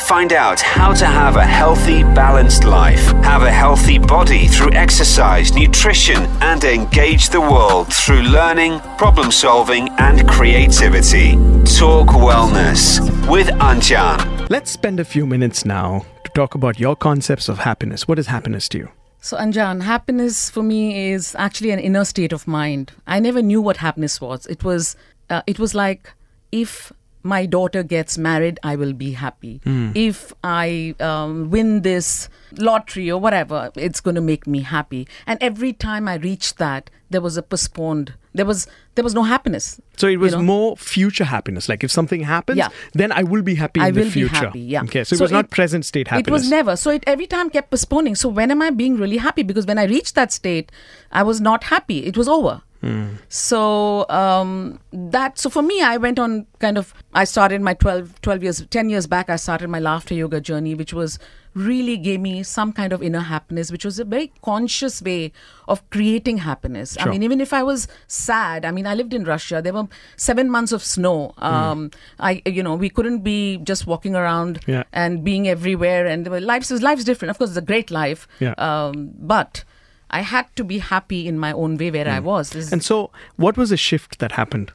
Find 0.01 0.35
out 0.35 0.61
how 0.61 0.93
to 0.93 1.07
have 1.07 1.37
a 1.37 1.47
healthy, 1.47 2.03
balanced 2.03 2.65
life, 2.65 3.01
have 3.25 3.43
a 3.43 3.51
healthy 3.51 3.99
body 3.99 4.47
through 4.49 4.73
exercise, 4.73 5.55
nutrition, 5.55 6.27
and 6.43 6.63
engage 6.63 7.31
the 7.31 7.41
world 7.41 7.91
through 7.91 8.21
learning, 8.21 8.81
problem 8.99 9.33
solving, 9.33 9.89
and 9.99 10.29
creativity. 10.29 11.37
Talk 11.65 12.09
Wellness 12.09 13.01
with 13.31 13.49
Anjan. 13.49 14.51
Let's 14.51 14.71
spend 14.71 15.01
a 15.01 15.05
few 15.07 15.25
minutes 15.25 15.65
now 15.65 16.05
to 16.25 16.31
talk 16.33 16.55
about 16.55 16.79
your 16.79 16.97
concepts 16.97 17.49
of 17.49 17.61
happiness. 17.61 18.07
What 18.07 18.19
is 18.19 18.27
happiness 18.27 18.69
to 18.69 18.79
you? 18.79 18.89
So, 19.23 19.39
Anjan, 19.39 19.81
happiness 19.85 20.51
for 20.51 20.63
me 20.63 21.13
is 21.13 21.35
actually 21.39 21.71
an 21.71 21.79
inner 21.79 22.05
state 22.05 22.35
of 22.35 22.47
mind. 22.47 22.93
I 23.07 23.21
never 23.21 23.41
knew 23.41 23.63
what 23.63 23.79
happiness 23.79 24.21
was. 24.21 24.45
It 24.49 24.65
was, 24.65 24.97
uh, 25.31 25.41
it 25.47 25.59
was 25.59 25.75
like 25.75 26.13
if 26.53 26.93
my 27.23 27.47
daughter 27.47 27.83
gets 27.83 28.17
married, 28.17 28.59
I 28.63 28.77
will 28.77 28.93
be 28.93 29.13
happy. 29.13 29.61
If 29.95 30.33
I 30.45 30.95
um, 31.01 31.51
win 31.51 31.83
this 31.83 32.29
lottery 32.53 33.11
or 33.11 33.21
whatever, 33.21 33.71
it's 33.75 34.01
going 34.01 34.15
to 34.15 34.21
make 34.21 34.47
me 34.47 34.61
happy. 34.61 35.07
And 35.27 35.39
every 35.43 35.73
time 35.73 36.09
I 36.09 36.15
reached 36.17 36.59
that, 36.59 36.91
there 37.11 37.21
was 37.21 37.37
a 37.37 37.43
postponed. 37.43 38.15
There 38.35 38.45
was 38.45 38.67
there 38.95 39.03
was 39.03 39.15
no 39.15 39.23
happiness. 39.23 39.81
So 39.97 40.07
it 40.07 40.19
was 40.19 40.33
you 40.33 40.39
know? 40.39 40.45
more 40.45 40.77
future 40.77 41.25
happiness. 41.25 41.69
Like 41.69 41.83
if 41.83 41.91
something 41.91 42.23
happens, 42.23 42.59
Yeah. 42.59 42.69
then 42.93 43.13
I 43.13 43.23
will 43.23 43.43
be 43.43 43.55
happy 43.55 43.81
I 43.81 43.89
in 43.89 43.95
the 43.95 44.11
future. 44.11 44.29
be 44.33 44.47
happy. 44.47 44.61
Yeah. 44.61 44.83
Okay. 44.83 45.05
So, 45.05 45.15
it 45.15 45.21
was 45.21 45.33
not 45.33 45.51
present 45.51 45.85
state 45.85 46.09
happiness. 46.09 46.29
It 46.29 46.33
was 46.33 46.51
never. 46.51 46.77
So 46.77 46.91
it 46.91 47.05
every 47.07 47.27
time 47.27 47.51
kept 47.51 47.71
postponing. 47.71 48.15
So 48.15 48.29
when 48.29 48.51
am 48.51 48.63
I 48.63 48.71
being 48.71 48.97
really 48.97 49.17
happy? 49.17 49.43
Because 49.43 49.67
when 49.67 49.79
I 49.79 49.85
reached 49.85 50.15
that 50.15 50.33
state, 50.33 50.71
I 51.11 51.23
was 51.23 51.41
not 51.41 51.65
happy. 51.65 52.05
It 52.05 52.17
was 52.17 52.29
over. 52.29 52.63
Hmm. 52.81 53.15
So 53.29 54.09
um, 54.09 54.79
that 54.93 55.39
so 55.39 55.51
for 55.51 55.63
me, 55.63 55.83
I 55.83 55.97
went 55.97 56.19
on 56.19 56.47
kind 56.61 56.79
of. 56.79 56.95
I 57.13 57.25
started 57.25 57.61
my 57.61 57.75
12, 57.75 58.21
12 58.23 58.43
years, 58.43 58.67
ten 58.71 58.89
years 58.89 59.07
back. 59.07 59.29
I 59.31 59.37
started 59.37 59.69
my 59.69 59.81
laughter 59.81 60.15
yoga 60.15 60.41
journey, 60.41 60.75
which 60.77 60.93
was 60.93 61.19
really 61.55 61.97
gave 61.97 62.21
me 62.21 62.43
some 62.43 62.73
kind 62.73 62.93
of 62.93 63.03
inner 63.03 63.21
happiness, 63.21 63.71
which 63.73 63.85
was 63.85 63.99
a 63.99 64.05
very 64.05 64.33
conscious 64.43 65.01
way 65.03 65.33
of 65.67 65.89
creating 65.91 66.39
happiness. 66.39 66.97
I 67.01 67.07
mean, 67.09 67.23
even 67.23 67.41
if 67.41 67.53
I 67.53 67.63
was 67.63 67.89
sad, 68.07 68.65
I 68.65 68.71
mean, 68.71 68.87
I 68.87 68.95
lived 68.95 69.13
in 69.15 69.25
Russia. 69.25 69.61
There 69.63 69.73
were 69.73 69.89
seven 70.17 70.51
months 70.51 70.73
of 70.73 70.83
snow. 70.85 71.35
Hmm. 71.39 71.45
Um, 71.45 71.91
I, 72.21 72.43
you 72.47 72.63
know, 72.63 72.75
we 72.75 72.89
couldn't 72.91 73.21
be 73.21 73.59
just 73.59 73.87
walking 73.87 74.15
around 74.15 74.61
Yeah. 74.67 74.85
and 74.93 75.25
being 75.25 75.49
everywhere. 75.49 76.07
And 76.07 76.25
there 76.27 76.31
were- 76.33 76.41
life's 76.41 76.71
life's 76.71 77.05
different. 77.05 77.31
Of 77.31 77.39
course, 77.39 77.51
it's 77.51 77.59
a 77.59 77.63
great 77.63 77.91
life. 77.91 78.29
Yeah. 78.41 78.53
Um, 78.59 79.11
but 79.19 79.65
I 80.11 80.21
had 80.23 80.47
to 80.57 80.65
be 80.65 80.79
happy 80.79 81.27
in 81.29 81.39
my 81.39 81.53
own 81.53 81.77
way 81.77 81.91
where 81.91 82.09
I 82.09 82.19
was. 82.21 82.51
This 82.51 82.73
And 82.73 82.83
so, 82.83 83.11
what 83.37 83.57
was 83.57 83.71
the 83.71 83.77
shift 83.77 84.19
that 84.21 84.33
happened? 84.33 84.73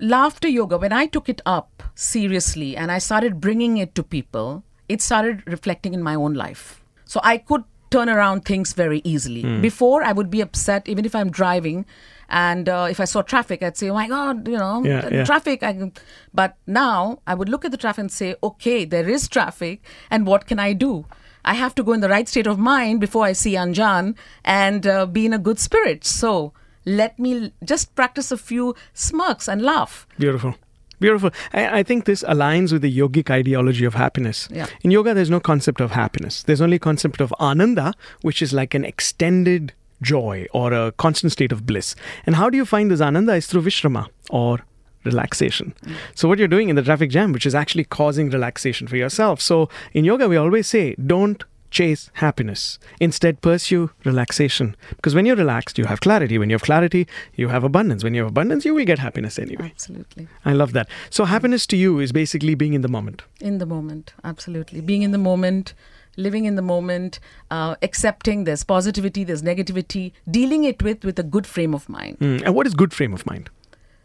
laughter 0.00 0.46
yoga 0.46 0.78
when 0.78 0.92
i 0.92 1.06
took 1.06 1.28
it 1.28 1.40
up 1.44 1.82
seriously 1.96 2.76
and 2.76 2.92
i 2.92 2.98
started 2.98 3.40
bringing 3.40 3.78
it 3.78 3.96
to 3.96 4.02
people 4.04 4.62
it 4.88 5.00
started 5.02 5.42
reflecting 5.46 5.94
in 5.94 6.02
my 6.02 6.14
own 6.14 6.34
life 6.34 6.80
so 7.04 7.20
i 7.22 7.36
could 7.38 7.64
turn 7.90 8.08
around 8.08 8.44
things 8.44 8.72
very 8.74 9.00
easily 9.04 9.42
before 9.60 10.02
i 10.04 10.12
would 10.12 10.30
be 10.30 10.40
upset 10.42 10.88
even 10.88 11.04
if 11.04 11.14
i'm 11.14 11.30
driving 11.30 11.84
and 12.28 12.68
uh, 12.68 12.86
if 12.90 13.00
i 13.00 13.04
saw 13.04 13.22
traffic 13.22 13.62
i'd 13.62 13.76
say 13.78 13.88
oh 13.88 13.94
my 13.94 14.06
god 14.08 14.46
you 14.46 14.58
know 14.58 14.82
Yeah, 14.84 15.08
yeah. 15.10 15.24
traffic 15.24 15.62
I 15.62 15.72
can, 15.72 15.92
but 16.34 16.56
now 16.66 17.20
i 17.26 17.34
would 17.34 17.48
look 17.48 17.64
at 17.64 17.70
the 17.70 17.78
traffic 17.78 18.00
and 18.02 18.12
say 18.12 18.34
okay 18.42 18.84
there 18.84 19.08
is 19.08 19.26
traffic 19.28 19.80
and 20.10 20.26
what 20.26 20.46
can 20.46 20.58
i 20.58 20.72
do 20.74 21.06
I 21.44 21.54
have 21.54 21.74
to 21.76 21.82
go 21.82 21.92
in 21.94 22.00
the 22.00 22.08
right 22.10 22.28
state 22.28 22.46
of 22.46 22.58
mind 22.58 23.00
before 23.00 23.24
I 23.24 23.32
see 23.32 23.52
Anjan 23.54 24.16
and 24.44 24.86
uh, 24.86 25.06
be 25.06 25.24
in 25.24 25.32
a 25.32 25.38
good 25.38 25.58
spirit. 25.58 26.04
So 26.04 26.52
let 26.84 27.18
me 27.18 27.52
just 27.64 27.94
practice 27.94 28.30
a 28.30 28.36
few 28.36 28.74
smirks 28.92 29.48
and 29.48 29.62
laugh. 29.62 30.06
Beautiful. 30.18 30.56
Beautiful. 31.00 31.30
I, 31.52 31.80
I 31.80 31.82
think 31.82 32.04
this 32.04 32.22
aligns 32.24 32.72
with 32.72 32.82
the 32.82 32.98
yogic 32.98 33.30
ideology 33.30 33.84
of 33.84 33.94
happiness. 33.94 34.48
Yeah. 34.50 34.66
In 34.82 34.90
yoga, 34.90 35.14
there's 35.14 35.30
no 35.30 35.40
concept 35.40 35.80
of 35.80 35.92
happiness. 35.92 36.42
There's 36.42 36.60
only 36.60 36.78
concept 36.78 37.20
of 37.20 37.32
ananda, 37.38 37.94
which 38.22 38.42
is 38.42 38.52
like 38.52 38.74
an 38.74 38.84
extended 38.84 39.72
joy 40.02 40.46
or 40.52 40.72
a 40.72 40.92
constant 40.92 41.32
state 41.32 41.52
of 41.52 41.66
bliss. 41.66 41.94
And 42.26 42.36
how 42.36 42.50
do 42.50 42.56
you 42.56 42.64
find 42.64 42.90
this 42.90 43.00
ananda 43.00 43.34
is 43.34 43.46
through 43.46 43.62
vishrama 43.62 44.08
or 44.30 44.60
relaxation. 45.04 45.74
So 46.14 46.28
what 46.28 46.38
you're 46.38 46.48
doing 46.48 46.68
in 46.68 46.76
the 46.76 46.82
traffic 46.82 47.10
jam, 47.10 47.32
which 47.32 47.46
is 47.46 47.54
actually 47.54 47.84
causing 47.84 48.30
relaxation 48.30 48.86
for 48.86 48.96
yourself. 48.96 49.40
So 49.40 49.68
in 49.92 50.04
yoga, 50.04 50.28
we 50.28 50.36
always 50.36 50.66
say, 50.66 50.94
don't 50.96 51.42
chase 51.70 52.10
happiness. 52.14 52.78
Instead, 53.00 53.40
pursue 53.40 53.90
relaxation. 54.04 54.76
Because 54.90 55.14
when 55.14 55.26
you're 55.26 55.36
relaxed, 55.36 55.78
you 55.78 55.84
have 55.84 56.00
clarity. 56.00 56.38
When 56.38 56.50
you 56.50 56.54
have 56.54 56.62
clarity, 56.62 57.06
you 57.34 57.48
have 57.48 57.64
abundance. 57.64 58.04
When 58.04 58.14
you 58.14 58.22
have 58.22 58.30
abundance, 58.30 58.64
you 58.64 58.74
will 58.74 58.84
get 58.84 58.98
happiness 58.98 59.38
anyway. 59.38 59.66
Absolutely. 59.66 60.28
I 60.44 60.52
love 60.52 60.72
that. 60.72 60.88
So 61.10 61.24
happiness 61.24 61.66
to 61.68 61.76
you 61.76 61.98
is 61.98 62.12
basically 62.12 62.54
being 62.54 62.74
in 62.74 62.82
the 62.82 62.88
moment. 62.88 63.22
In 63.40 63.58
the 63.58 63.66
moment. 63.66 64.14
Absolutely. 64.24 64.80
Being 64.80 65.02
in 65.02 65.12
the 65.12 65.18
moment, 65.18 65.74
living 66.16 66.44
in 66.44 66.56
the 66.56 66.62
moment, 66.62 67.20
uh, 67.50 67.76
accepting 67.82 68.44
there's 68.44 68.64
positivity, 68.64 69.24
there's 69.24 69.42
negativity, 69.42 70.12
dealing 70.30 70.64
it 70.64 70.82
with 70.82 71.04
with 71.04 71.18
a 71.18 71.22
good 71.22 71.46
frame 71.46 71.74
of 71.74 71.88
mind. 71.88 72.18
Mm. 72.18 72.42
And 72.44 72.54
what 72.54 72.66
is 72.66 72.74
good 72.74 72.92
frame 72.92 73.14
of 73.14 73.24
mind? 73.24 73.50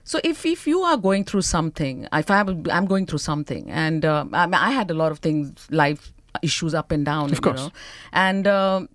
So 0.05 0.19
if, 0.23 0.45
if 0.45 0.67
you 0.67 0.81
are 0.81 0.97
going 0.97 1.23
through 1.23 1.43
something, 1.43 2.07
if 2.11 2.29
I 2.29 2.41
I'm 2.41 2.85
going 2.85 3.05
through 3.05 3.19
something, 3.19 3.71
and 3.71 4.05
uh, 4.05 4.25
I, 4.33 4.49
I 4.51 4.71
had 4.71 4.91
a 4.91 4.93
lot 4.93 5.11
of 5.11 5.19
things, 5.19 5.67
life 5.71 6.12
issues 6.41 6.73
up 6.73 6.91
and 6.91 7.05
down, 7.05 7.31
Of 7.31 7.41
course. 7.41 7.59
you 7.59 7.65
know, 7.67 7.71
and 8.13 8.47
uh, 8.47 8.87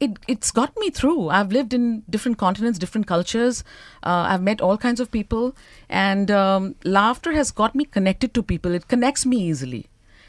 it 0.00 0.18
it's 0.26 0.50
got 0.50 0.76
me 0.78 0.90
through. 0.90 1.28
I've 1.28 1.52
lived 1.52 1.72
in 1.74 2.02
different 2.08 2.38
continents, 2.38 2.78
different 2.78 3.06
cultures. 3.06 3.62
Uh, 4.02 4.24
I've 4.28 4.42
met 4.42 4.60
all 4.60 4.76
kinds 4.78 5.00
of 5.00 5.10
people, 5.10 5.54
and 5.88 6.30
um, 6.30 6.74
laughter 6.84 7.32
has 7.32 7.50
got 7.50 7.74
me 7.74 7.84
connected 7.84 8.34
to 8.34 8.42
people. 8.42 8.72
It 8.74 8.88
connects 8.88 9.24
me 9.26 9.36
easily, 9.42 9.86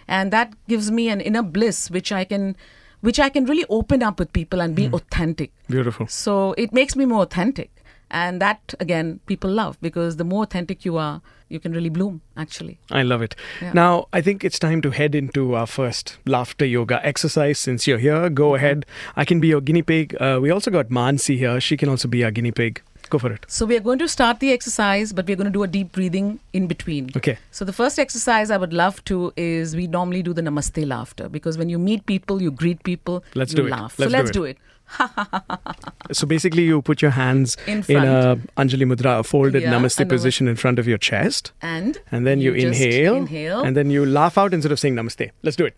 and 0.08 0.32
that 0.32 0.53
gives 0.68 0.91
me 0.91 1.10
an 1.10 1.22
inner 1.22 1.41
bliss, 1.44 1.89
which 1.89 2.12
I 2.12 2.25
can, 2.25 2.56
which 3.01 3.20
I 3.20 3.30
can 3.30 3.46
really 3.46 3.65
open 3.70 4.03
up 4.03 4.20
with 4.20 4.34
people 4.34 4.60
and 4.62 4.75
be 4.75 4.88
authentic. 4.88 5.51
Beautiful. 5.70 6.08
So 6.08 6.53
it 6.58 6.74
makes 6.74 6.96
me 6.96 7.06
more 7.06 7.24
authentic. 7.24 7.70
And 8.13 8.41
that, 8.41 8.74
again, 8.82 9.22
people 9.25 9.50
love 9.50 9.77
because 9.82 10.18
the 10.18 10.25
more 10.25 10.44
authentic 10.44 10.84
you 10.84 10.98
are, 10.98 11.22
you 11.51 11.60
can 11.60 11.74
really 11.74 11.89
bloom, 11.89 12.22
actually. 12.38 12.79
I 12.89 13.03
love 13.03 13.22
it. 13.22 13.36
Yeah. 13.62 13.74
Now, 13.74 14.08
I 14.13 14.22
think 14.22 14.43
it's 14.43 14.58
time 14.58 14.81
to 14.84 14.91
head 14.91 15.13
into 15.15 15.53
our 15.55 15.67
first 15.67 16.17
laughter 16.25 16.65
yoga 16.65 17.05
exercise. 17.05 17.60
Since 17.60 17.88
you're 17.88 17.98
here, 17.98 18.29
go 18.29 18.55
ahead. 18.55 18.86
I 19.15 19.25
can 19.25 19.39
be 19.39 19.48
your 19.50 19.62
guinea 19.62 19.81
pig. 19.81 20.15
Uh, 20.20 20.39
we 20.41 20.50
also 20.50 20.72
got 20.72 20.89
Mansi 20.89 21.38
here. 21.38 21.60
She 21.60 21.77
can 21.77 21.89
also 21.89 22.08
be 22.08 22.24
our 22.24 22.31
guinea 22.31 22.51
pig. 22.51 22.81
Go 23.10 23.17
for 23.17 23.31
it. 23.34 23.46
So 23.50 23.65
we 23.65 23.75
are 23.75 23.81
going 23.81 24.00
to 24.00 24.08
start 24.08 24.39
the 24.39 24.53
exercise, 24.53 25.12
but 25.12 25.27
we're 25.27 25.36
going 25.36 25.46
to 25.46 25.51
do 25.51 25.63
a 25.63 25.67
deep 25.67 25.91
breathing 25.91 26.39
in 26.53 26.67
between. 26.67 27.10
Okay. 27.17 27.38
So 27.51 27.65
the 27.65 27.74
first 27.74 28.00
exercise 28.00 28.50
I 28.50 28.55
would 28.58 28.72
love 28.72 29.03
to 29.05 29.34
is 29.36 29.75
we 29.75 29.88
normally 29.88 30.24
do 30.24 30.34
the 30.34 30.41
namaste 30.41 30.88
laughter 30.88 31.27
because 31.27 31.58
when 31.58 31.67
you 31.67 31.77
meet 31.77 32.05
people, 32.05 32.41
you 32.41 32.51
greet 32.51 32.84
people, 32.84 33.24
Let's 33.36 33.51
you 33.51 33.58
do 33.58 33.67
it. 33.67 33.72
laugh. 33.72 34.00
Let's 34.00 34.12
so 34.13 34.17
do 34.17 34.17
let's 34.17 34.29
it. 34.29 34.34
do 34.34 34.43
it. 34.46 34.58
So 36.12 36.28
basically, 36.28 36.64
you 36.64 36.82
put 36.82 37.02
your 37.02 37.12
hands 37.12 37.56
In 37.68 37.84
in, 37.88 38.04
a 38.04 38.36
Anjali 38.58 38.86
Mudra, 38.86 39.20
a 39.20 39.24
folded 39.24 39.62
Yeah, 39.64 39.72
namaste 39.74 40.08
position 40.10 40.48
in 40.48 40.56
front 40.58 40.78
of 40.80 40.88
your 40.88 40.98
chest. 40.98 41.54
And 41.62 41.98
And 42.12 42.28
then 42.28 42.42
you, 42.42 42.54
just 42.54 42.66
inhale, 42.82 43.16
inhale. 43.16 43.62
and 43.62 43.76
then 43.78 43.90
you 43.90 44.06
laugh 44.06 44.38
out 44.38 44.54
instead 44.54 44.72
of 44.74 44.80
saying 44.80 44.96
namaste. 44.96 45.32
Let's 45.44 45.56
do 45.56 45.66
it. 45.66 45.76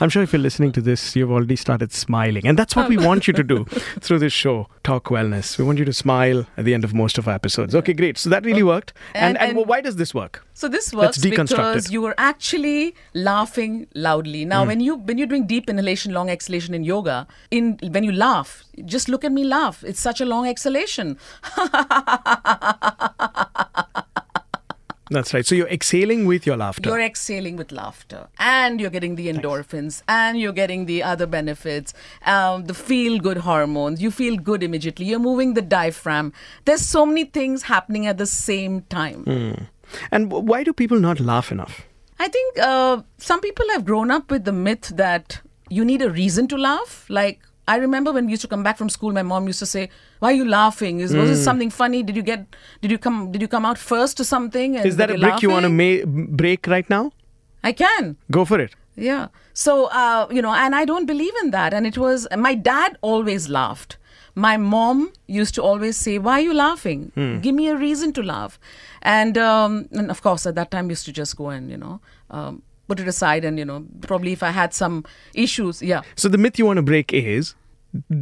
I'm 0.00 0.08
sure 0.08 0.22
if 0.22 0.32
you're 0.32 0.40
listening 0.42 0.72
to 0.72 0.80
this, 0.80 1.16
you've 1.16 1.30
already 1.30 1.56
started 1.56 1.92
smiling. 1.92 2.46
And 2.46 2.58
that's 2.58 2.76
what 2.76 2.88
we 2.88 2.96
want 2.96 3.26
you 3.26 3.32
to 3.34 3.42
do 3.42 3.64
through 4.00 4.18
this 4.18 4.32
show, 4.32 4.68
Talk 4.84 5.04
Wellness. 5.06 5.58
We 5.58 5.64
want 5.64 5.78
you 5.78 5.84
to 5.84 5.92
smile 5.92 6.46
at 6.56 6.64
the 6.64 6.74
end 6.74 6.84
of 6.84 6.94
most 6.94 7.18
of 7.18 7.28
our 7.28 7.34
episodes. 7.34 7.74
Okay, 7.74 7.92
great. 7.92 8.18
So 8.18 8.30
that 8.30 8.44
really 8.44 8.62
worked. 8.62 8.92
And, 9.14 9.36
And- 9.38 9.50
and, 9.50 9.58
and- 9.58 9.68
why 9.68 9.80
does 9.80 9.96
this 9.96 10.14
work? 10.14 10.44
So 10.54 10.68
this 10.68 10.92
works 10.94 11.18
because 11.18 11.90
you 11.90 12.00
were 12.00 12.14
actually 12.16 12.94
laughing 13.14 13.86
loudly. 13.94 14.44
Now, 14.46 14.62
Hmm. 14.62 14.68
when 14.68 14.80
you 14.80 14.94
when 14.96 15.18
you're 15.18 15.26
doing 15.26 15.46
deep 15.46 15.68
inhalation, 15.68 16.14
long 16.14 16.30
exhalation 16.30 16.72
in 16.74 16.82
yoga, 16.82 17.26
in 17.50 17.78
when 17.90 18.04
you 18.04 18.12
laugh, 18.12 18.64
just 18.86 19.08
look 19.10 19.22
at 19.24 19.32
me 19.32 19.44
laugh. 19.44 19.84
It's 19.84 20.00
such 20.00 20.20
a 20.20 20.24
long 20.24 20.46
exhalation. 20.46 21.18
That's 25.10 25.32
right. 25.32 25.46
So 25.46 25.54
you're 25.54 25.68
exhaling 25.68 26.26
with 26.26 26.46
your 26.46 26.56
laughter. 26.56 26.88
You're 26.90 27.00
exhaling 27.00 27.56
with 27.56 27.70
laughter, 27.70 28.26
and 28.40 28.80
you're 28.80 28.90
getting 28.90 29.14
the 29.14 29.28
endorphins, 29.28 30.02
and 30.08 30.38
you're 30.40 30.52
getting 30.52 30.86
the 30.86 31.02
other 31.02 31.26
benefits, 31.26 31.94
um, 32.24 32.64
the 32.64 32.74
feel 32.74 33.18
good 33.20 33.38
hormones. 33.38 34.02
You 34.02 34.10
feel 34.10 34.36
good 34.36 34.62
immediately. 34.64 35.06
You're 35.06 35.20
moving 35.20 35.54
the 35.54 35.62
diaphragm. 35.62 36.32
There's 36.64 36.80
so 36.82 37.06
many 37.06 37.24
things 37.24 37.62
happening 37.64 38.06
at 38.06 38.18
the 38.18 38.26
same 38.26 38.82
time. 38.82 39.68
and 40.10 40.30
w- 40.30 40.44
why 40.44 40.64
do 40.64 40.72
people 40.72 40.98
not 40.98 41.20
laugh 41.20 41.52
enough? 41.52 41.82
I 42.18 42.28
think 42.28 42.58
uh, 42.58 43.02
some 43.18 43.40
people 43.40 43.66
have 43.72 43.84
grown 43.84 44.10
up 44.10 44.30
with 44.30 44.44
the 44.44 44.52
myth 44.52 44.92
that 44.96 45.40
you 45.68 45.84
need 45.84 46.02
a 46.02 46.10
reason 46.10 46.48
to 46.48 46.56
laugh. 46.56 47.06
Like 47.08 47.40
I 47.68 47.76
remember 47.76 48.12
when 48.12 48.26
we 48.26 48.32
used 48.32 48.42
to 48.42 48.48
come 48.48 48.62
back 48.62 48.78
from 48.78 48.88
school, 48.88 49.12
my 49.12 49.22
mom 49.22 49.46
used 49.46 49.58
to 49.58 49.66
say, 49.66 49.88
"Why 50.20 50.30
are 50.32 50.36
you 50.40 50.48
laughing? 50.48 51.00
Is 51.00 51.14
was 51.14 51.30
it 51.30 51.42
something 51.42 51.70
funny? 51.70 52.02
Did 52.02 52.16
you 52.16 52.22
get? 52.22 52.56
Did 52.80 52.90
you 52.92 52.98
come? 52.98 53.32
Did 53.32 53.42
you 53.42 53.48
come 53.48 53.64
out 53.64 53.78
first 53.78 54.16
to 54.18 54.24
something? 54.24 54.76
And 54.76 54.86
Is 54.86 54.96
that 54.96 55.10
a 55.10 55.18
brick 55.18 55.42
you 55.42 55.50
want 55.50 55.64
to 55.64 55.72
ma- 55.80 56.26
break 56.42 56.66
right 56.66 56.88
now? 56.88 57.10
I 57.64 57.72
can. 57.72 58.16
Go 58.30 58.44
for 58.44 58.60
it. 58.60 58.76
Yeah. 58.94 59.28
So, 59.52 59.86
uh, 59.86 60.26
you 60.30 60.40
know, 60.42 60.52
and 60.54 60.74
I 60.74 60.84
don't 60.84 61.06
believe 61.06 61.32
in 61.42 61.50
that. 61.50 61.74
And 61.74 61.86
it 61.86 61.98
was, 61.98 62.26
my 62.36 62.54
dad 62.54 62.96
always 63.00 63.48
laughed. 63.48 63.96
My 64.34 64.56
mom 64.56 65.12
used 65.26 65.54
to 65.56 65.62
always 65.62 65.96
say, 65.96 66.18
Why 66.18 66.34
are 66.38 66.40
you 66.42 66.54
laughing? 66.54 67.10
Give 67.42 67.54
me 67.54 67.68
a 67.68 67.76
reason 67.76 68.12
to 68.14 68.22
laugh. 68.22 68.58
And, 69.02 69.36
um, 69.38 69.88
and 69.92 70.10
of 70.10 70.22
course, 70.22 70.46
at 70.46 70.54
that 70.56 70.70
time, 70.70 70.88
used 70.90 71.04
to 71.06 71.12
just 71.12 71.36
go 71.36 71.48
and, 71.50 71.70
you 71.70 71.76
know, 71.76 72.00
um, 72.30 72.62
put 72.88 73.00
it 73.00 73.08
aside. 73.08 73.44
And, 73.44 73.58
you 73.58 73.64
know, 73.64 73.84
probably 74.00 74.32
if 74.32 74.42
I 74.42 74.50
had 74.50 74.74
some 74.74 75.04
issues, 75.34 75.82
yeah. 75.82 76.02
So 76.14 76.28
the 76.28 76.38
myth 76.38 76.58
you 76.58 76.66
want 76.66 76.78
to 76.78 76.82
break 76.82 77.12
is 77.12 77.54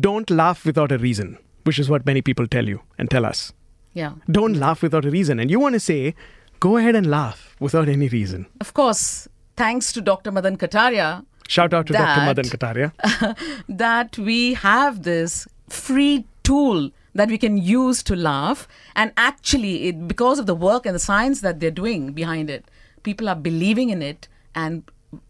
don't 0.00 0.30
laugh 0.30 0.64
without 0.64 0.92
a 0.92 0.98
reason, 0.98 1.38
which 1.64 1.78
is 1.78 1.88
what 1.88 2.06
many 2.06 2.22
people 2.22 2.46
tell 2.46 2.66
you 2.66 2.80
and 2.98 3.10
tell 3.10 3.24
us. 3.24 3.52
Yeah. 3.92 4.14
Don't 4.30 4.54
laugh 4.54 4.82
without 4.82 5.04
a 5.04 5.10
reason. 5.10 5.38
And 5.38 5.50
you 5.50 5.60
want 5.60 5.74
to 5.74 5.80
say, 5.80 6.14
go 6.60 6.76
ahead 6.76 6.96
and 6.96 7.06
laugh 7.06 7.56
without 7.60 7.88
any 7.88 8.08
reason. 8.08 8.46
Of 8.60 8.74
course, 8.74 9.28
thanks 9.56 9.92
to 9.92 10.00
Dr. 10.00 10.32
Madan 10.32 10.56
Kataria, 10.56 11.24
Shout 11.48 11.74
out 11.74 11.86
to 11.88 11.92
Dr. 11.92 12.24
Madan 12.24 12.44
Kataria. 12.46 13.36
that 13.68 14.16
we 14.18 14.54
have 14.54 15.02
this 15.02 15.46
free 15.68 16.26
tool 16.42 16.90
that 17.14 17.28
we 17.28 17.38
can 17.38 17.56
use 17.56 18.02
to 18.02 18.16
laugh 18.16 18.66
and 18.96 19.12
actually 19.16 19.88
it, 19.88 20.08
because 20.08 20.38
of 20.38 20.46
the 20.46 20.54
work 20.54 20.84
and 20.86 20.94
the 20.94 21.00
science 21.00 21.40
that 21.42 21.60
they're 21.60 21.70
doing 21.70 22.12
behind 22.12 22.50
it 22.50 22.64
people 23.02 23.28
are 23.28 23.36
believing 23.36 23.90
in 23.90 24.02
it 24.02 24.28
and 24.54 24.82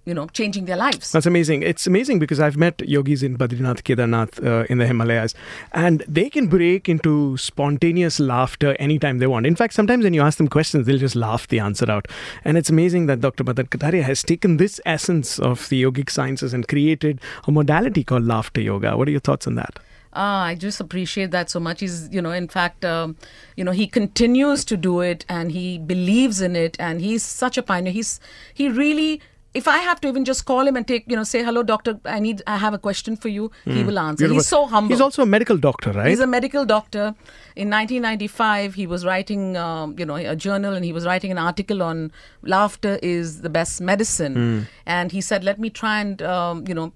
you 0.05 0.15
know 0.15 0.27
changing 0.29 0.65
their 0.65 0.77
lives 0.77 1.13
That's 1.13 1.27
amazing. 1.27 1.63
It's 1.63 1.87
amazing 1.87 2.19
because 2.19 2.41
I've 2.41 2.57
met 2.57 2.81
yogis 2.89 3.23
in 3.23 3.37
Badrinath, 3.37 3.83
Kedarnath, 3.83 4.45
uh, 4.45 4.67
in 4.71 4.79
the 4.79 4.87
Himalayas, 4.87 5.35
and 5.73 6.03
they 6.09 6.31
can 6.31 6.47
break 6.47 6.89
into 6.89 7.37
spontaneous 7.37 8.19
laughter 8.19 8.77
anytime 8.79 9.19
they 9.19 9.27
want. 9.27 9.47
In 9.47 9.57
fact, 9.57 9.75
sometimes 9.75 10.05
when 10.05 10.15
you 10.15 10.23
ask 10.23 10.39
them 10.39 10.49
questions, 10.49 10.87
they'll 10.87 10.99
just 10.99 11.17
laugh 11.17 11.47
the 11.49 11.59
answer 11.59 11.91
out. 11.91 12.07
And 12.45 12.57
it's 12.57 12.71
amazing 12.71 13.07
that 13.07 13.21
Dr. 13.21 13.45
Madan 13.45 13.67
Kataria 13.67 14.03
has 14.03 14.23
taken 14.23 14.57
this 14.57 14.81
essence 14.87 15.39
of 15.39 15.69
the 15.69 15.83
yogic 15.83 16.11
sciences 16.11 16.55
and 16.55 16.67
created 16.67 17.21
a 17.47 17.53
modality 17.53 18.05
called 18.05 18.25
laughter 18.25 18.61
yoga. 18.61 18.97
What 18.97 19.09
are 19.09 19.13
your 19.13 19.21
thoughts 19.21 19.47
on 19.47 19.55
that? 19.57 19.79
Ah, 20.15 20.45
I 20.45 20.55
just 20.55 20.81
appreciate 20.81 21.31
that 21.33 21.51
so 21.51 21.61
much. 21.61 21.81
He's, 21.81 22.09
you 22.13 22.23
know, 22.23 22.31
in 22.31 22.49
fact, 22.49 22.85
um, 22.85 23.17
you 23.57 23.65
know, 23.65 23.73
he 23.73 23.87
continues 23.87 24.65
to 24.67 24.77
do 24.77 25.01
it, 25.01 25.25
and 25.29 25.53
he 25.53 25.79
believes 25.79 26.41
in 26.41 26.57
it, 26.57 26.77
and 26.79 27.01
he's 27.01 27.25
such 27.25 27.59
a 27.59 27.63
pioneer. 27.63 27.93
He's 27.93 28.21
he 28.55 28.69
really 28.69 29.21
if 29.55 29.69
I 29.69 29.79
have 29.79 30.01
to 30.01 30.09
even 30.09 30.25
just 30.25 30.45
call 30.47 30.67
him 30.67 30.75
and 30.77 30.87
take, 30.87 31.05
you 31.09 31.15
know, 31.15 31.23
say, 31.23 31.45
hello, 31.45 31.63
doctor, 31.63 32.01
I 32.05 32.19
need, 32.19 32.43
I 32.45 32.57
have 32.57 32.75
a 32.75 32.79
question 32.79 33.17
for 33.17 33.29
you, 33.29 33.53
he 33.65 33.85
will 33.85 34.01
answer. 34.01 34.25
Hmm. 34.25 34.33
Beautiful. 34.33 34.35
He's 34.35 34.49
so 34.49 34.67
humble. 34.67 34.89
He's 34.93 35.01
also 35.01 35.23
a 35.23 35.27
medical 35.27 35.57
doctor, 35.57 35.93
right? 35.93 36.09
He's 36.09 36.19
a 36.19 36.27
medical 36.27 36.65
doctor. 36.65 37.15
In 37.55 37.71
1995, 37.71 38.75
he 38.75 38.89
was 38.89 39.05
writing, 39.07 39.57
um, 39.57 39.95
you 39.97 40.05
know, 40.05 40.17
a 40.17 40.35
journal, 40.35 40.75
and 40.75 40.85
he 40.85 40.93
was 40.93 41.07
writing 41.07 41.31
an 41.31 41.39
article 41.39 41.85
on 41.85 42.11
laughter 42.43 42.99
is 43.01 43.43
the 43.43 43.49
best 43.49 43.81
medicine. 43.81 44.67
And 44.87 45.13
he 45.13 45.21
said, 45.21 45.45
let 45.45 45.61
me 45.61 45.71
try 45.71 46.01
and, 46.01 46.21
um, 46.21 46.65
you 46.67 46.75
know, 46.75 46.93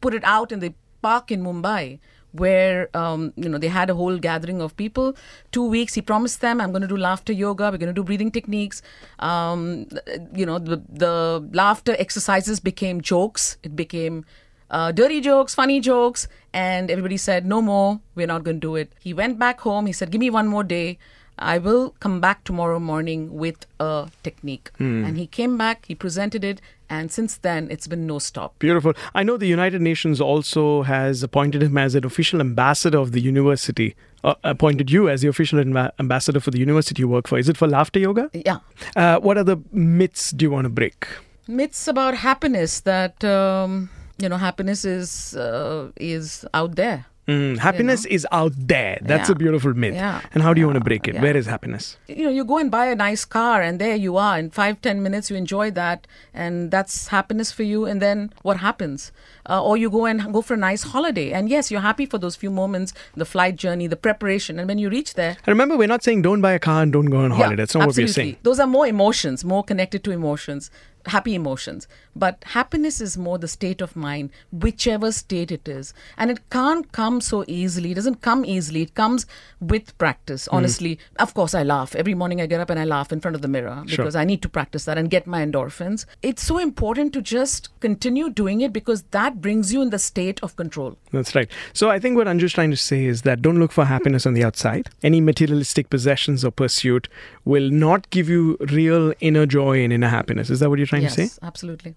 put 0.00 0.12
it 0.12 0.24
out 0.24 0.50
in 0.50 0.58
the 0.58 0.74
park 1.02 1.30
in 1.30 1.44
Mumbai. 1.44 2.00
Where 2.32 2.88
um, 2.96 3.32
you 3.36 3.48
know 3.48 3.58
they 3.58 3.68
had 3.68 3.90
a 3.90 3.94
whole 3.94 4.18
gathering 4.18 4.60
of 4.60 4.76
people. 4.76 5.14
Two 5.52 5.64
weeks, 5.64 5.94
he 5.94 6.02
promised 6.02 6.40
them, 6.40 6.60
"I'm 6.60 6.70
going 6.70 6.82
to 6.82 6.88
do 6.88 6.96
laughter 6.96 7.32
yoga. 7.32 7.70
We're 7.70 7.78
going 7.78 7.94
to 7.94 8.00
do 8.00 8.04
breathing 8.04 8.30
techniques." 8.30 8.82
Um, 9.18 9.86
you 10.34 10.46
know, 10.46 10.58
the 10.58 10.82
the 10.88 11.48
laughter 11.52 11.96
exercises 11.98 12.60
became 12.60 13.00
jokes. 13.00 13.56
It 13.62 13.74
became 13.74 14.24
uh, 14.70 14.92
dirty 14.92 15.20
jokes, 15.20 15.54
funny 15.54 15.80
jokes, 15.80 16.28
and 16.52 16.90
everybody 16.90 17.16
said, 17.16 17.44
No 17.44 17.60
more, 17.60 18.00
we're 18.14 18.26
not 18.26 18.44
going 18.44 18.60
to 18.60 18.66
do 18.66 18.76
it. 18.76 18.92
He 19.00 19.12
went 19.12 19.38
back 19.38 19.60
home. 19.60 19.86
He 19.86 19.92
said, 19.92 20.10
Give 20.12 20.20
me 20.20 20.30
one 20.30 20.46
more 20.46 20.62
day. 20.62 20.98
I 21.38 21.58
will 21.58 21.94
come 22.00 22.20
back 22.20 22.44
tomorrow 22.44 22.78
morning 22.78 23.34
with 23.34 23.66
a 23.80 24.08
technique. 24.22 24.70
And 25.06 25.16
he 25.16 25.26
came 25.26 25.56
back, 25.56 25.86
he 25.86 25.94
presented 25.94 26.44
it, 26.44 26.60
and 26.90 27.10
since 27.10 27.38
then, 27.38 27.68
it's 27.70 27.86
been 27.86 28.06
no 28.06 28.18
stop. 28.18 28.58
Beautiful. 28.58 28.92
I 29.14 29.22
know 29.22 29.36
the 29.36 29.46
United 29.46 29.80
Nations 29.80 30.20
also 30.20 30.82
has 30.82 31.22
appointed 31.22 31.62
him 31.62 31.78
as 31.78 31.94
an 31.94 32.04
official 32.04 32.40
ambassador 32.40 32.98
of 32.98 33.12
the 33.12 33.20
university. 33.20 33.94
Uh, 34.22 34.34
appointed 34.44 34.90
you 34.90 35.08
as 35.08 35.22
the 35.22 35.28
official 35.28 35.58
amb- 35.60 35.90
ambassador 35.98 36.40
for 36.40 36.50
the 36.50 36.58
university 36.58 37.00
you 37.00 37.08
work 37.08 37.26
for. 37.26 37.38
Is 37.38 37.48
it 37.48 37.56
for 37.56 37.66
laughter 37.66 38.00
yoga? 38.00 38.28
Yeah. 38.34 38.58
Uh, 38.94 39.18
what 39.20 39.38
other 39.38 39.56
myths 39.72 40.32
do 40.32 40.44
you 40.44 40.50
want 40.50 40.64
to 40.64 40.68
break? 40.68 41.06
Myths 41.48 41.88
about 41.88 42.14
happiness 42.14 42.80
that, 42.80 43.24
um, 43.24 43.88
you 44.18 44.28
know, 44.28 44.36
happiness 44.36 44.84
is, 44.84 45.34
uh, 45.36 45.90
is 45.96 46.44
out 46.52 46.76
there. 46.76 47.06
Mm, 47.28 47.58
happiness 47.58 48.06
is 48.06 48.26
out 48.32 48.52
there. 48.56 48.98
That's 49.02 49.28
a 49.28 49.34
beautiful 49.36 49.72
myth. 49.74 49.94
Yeah. 49.94 50.20
And 50.32 50.42
how 50.42 50.52
do 50.52 50.60
you 50.60 50.66
want 50.66 50.78
to 50.78 50.84
break 50.84 51.06
it? 51.06 51.14
Yeah. 51.14 51.22
Where 51.22 51.36
is 51.36 51.46
happiness? 51.46 51.96
you 52.08 52.24
know 52.24 52.30
you 52.30 52.44
go 52.44 52.58
and 52.58 52.70
buy 52.70 52.86
a 52.86 52.96
nice 52.96 53.24
car 53.24 53.62
and 53.62 53.78
there 53.80 53.94
you 53.94 54.16
are 54.16 54.36
in 54.38 54.50
five 54.50 54.80
ten 54.82 55.00
minutes 55.02 55.30
you 55.30 55.36
enjoy 55.36 55.70
that 55.70 56.06
and 56.34 56.70
that's 56.72 57.08
happiness 57.08 57.52
for 57.52 57.62
you 57.62 57.84
and 57.86 58.02
then 58.02 58.32
what 58.42 58.56
happens 58.56 59.12
uh, 59.48 59.62
or 59.62 59.76
you 59.76 59.88
go 59.88 60.06
and 60.06 60.32
go 60.32 60.42
for 60.42 60.54
a 60.54 60.56
nice 60.56 60.82
holiday 60.82 61.30
and 61.32 61.48
yes 61.48 61.70
you're 61.70 61.80
happy 61.80 62.04
for 62.04 62.18
those 62.18 62.34
few 62.34 62.50
moments 62.50 62.92
the 63.14 63.24
flight 63.24 63.54
journey 63.54 63.86
the 63.86 63.96
preparation 63.96 64.58
and 64.58 64.66
when 64.66 64.78
you 64.78 64.90
reach 64.90 65.14
there 65.14 65.36
And 65.46 65.48
remember, 65.48 65.76
we're 65.76 65.86
not 65.94 66.02
saying 66.02 66.22
don't 66.22 66.40
buy 66.40 66.52
a 66.52 66.58
car 66.58 66.82
and 66.82 66.92
don't 66.92 67.06
go 67.06 67.18
on 67.18 67.30
holiday. 67.30 67.54
That's 67.56 67.74
not 67.76 67.86
what 67.86 67.96
we're 67.96 68.08
saying. 68.08 68.36
Those 68.42 68.58
are 68.58 68.66
more 68.66 68.86
emotions, 68.88 69.44
more 69.44 69.62
connected 69.62 70.02
to 70.04 70.10
emotions, 70.10 70.70
happy 71.06 71.34
emotions. 71.34 71.88
But 72.16 72.42
happiness 72.48 73.00
is 73.00 73.16
more 73.16 73.38
the 73.38 73.48
state 73.48 73.80
of 73.80 73.94
mind, 73.96 74.30
whichever 74.52 75.12
state 75.12 75.50
it 75.52 75.68
is. 75.68 75.94
And 76.16 76.30
it 76.30 76.40
can't 76.50 76.90
come 76.92 77.20
so 77.20 77.44
easily. 77.46 77.92
It 77.92 77.94
doesn't 77.94 78.20
come 78.20 78.44
easily. 78.44 78.82
It 78.82 78.94
comes 78.94 79.26
with 79.60 79.96
practice, 79.98 80.46
Hmm. 80.50 80.56
honestly. 80.56 80.98
Of 81.18 81.34
course, 81.34 81.54
I 81.54 81.62
laugh. 81.62 81.94
Every 81.94 82.14
morning 82.14 82.40
I 82.40 82.46
get 82.46 82.60
up 82.60 82.70
and 82.70 82.78
I 82.80 82.84
laugh 82.84 83.12
in 83.12 83.20
front 83.20 83.34
of 83.36 83.42
the 83.42 83.48
mirror 83.48 83.82
Sure. 83.86 83.98
because 84.04 84.16
I 84.16 84.24
need 84.24 84.42
to 84.42 84.48
practice 84.48 84.84
that 84.86 84.98
and 84.98 85.08
get 85.10 85.26
my 85.26 85.44
endorphins. 85.44 86.04
It's 86.22 86.42
so 86.42 86.58
important 86.58 87.12
to 87.14 87.22
just 87.22 87.68
continue 87.80 88.28
doing 88.30 88.60
it 88.60 88.72
because 88.72 89.02
that 89.12 89.40
brings 89.40 89.72
you 89.72 89.82
in 89.82 89.90
the 89.90 89.98
state 89.98 90.40
of 90.42 90.56
control. 90.56 90.96
That's 91.12 91.34
right. 91.34 91.48
So 91.72 91.90
I 91.90 91.98
think 91.98 92.16
what 92.16 92.26
Anju's 92.26 92.52
trying 92.52 92.70
to 92.70 92.76
say 92.76 93.04
is 93.04 93.22
that 93.22 93.40
don't 93.42 93.58
look 93.58 93.72
for 93.72 93.84
happiness 93.84 94.26
on 94.26 94.34
the 94.34 94.44
outside. 94.44 94.90
Any 95.02 95.20
materialistic 95.20 95.90
possessions 95.90 96.44
or 96.44 96.50
pursuit 96.50 97.08
will 97.44 97.70
not 97.70 98.08
give 98.10 98.28
you 98.28 98.56
real 98.60 99.12
inner 99.20 99.46
joy 99.46 99.82
and 99.82 99.92
inner 99.92 100.08
happiness. 100.08 100.50
Is 100.50 100.60
that 100.60 100.70
what 100.70 100.78
you're 100.78 100.86
trying 100.90 101.02
yes, 101.02 101.14
to 101.14 101.28
say? 101.28 101.38
absolutely. 101.42 101.94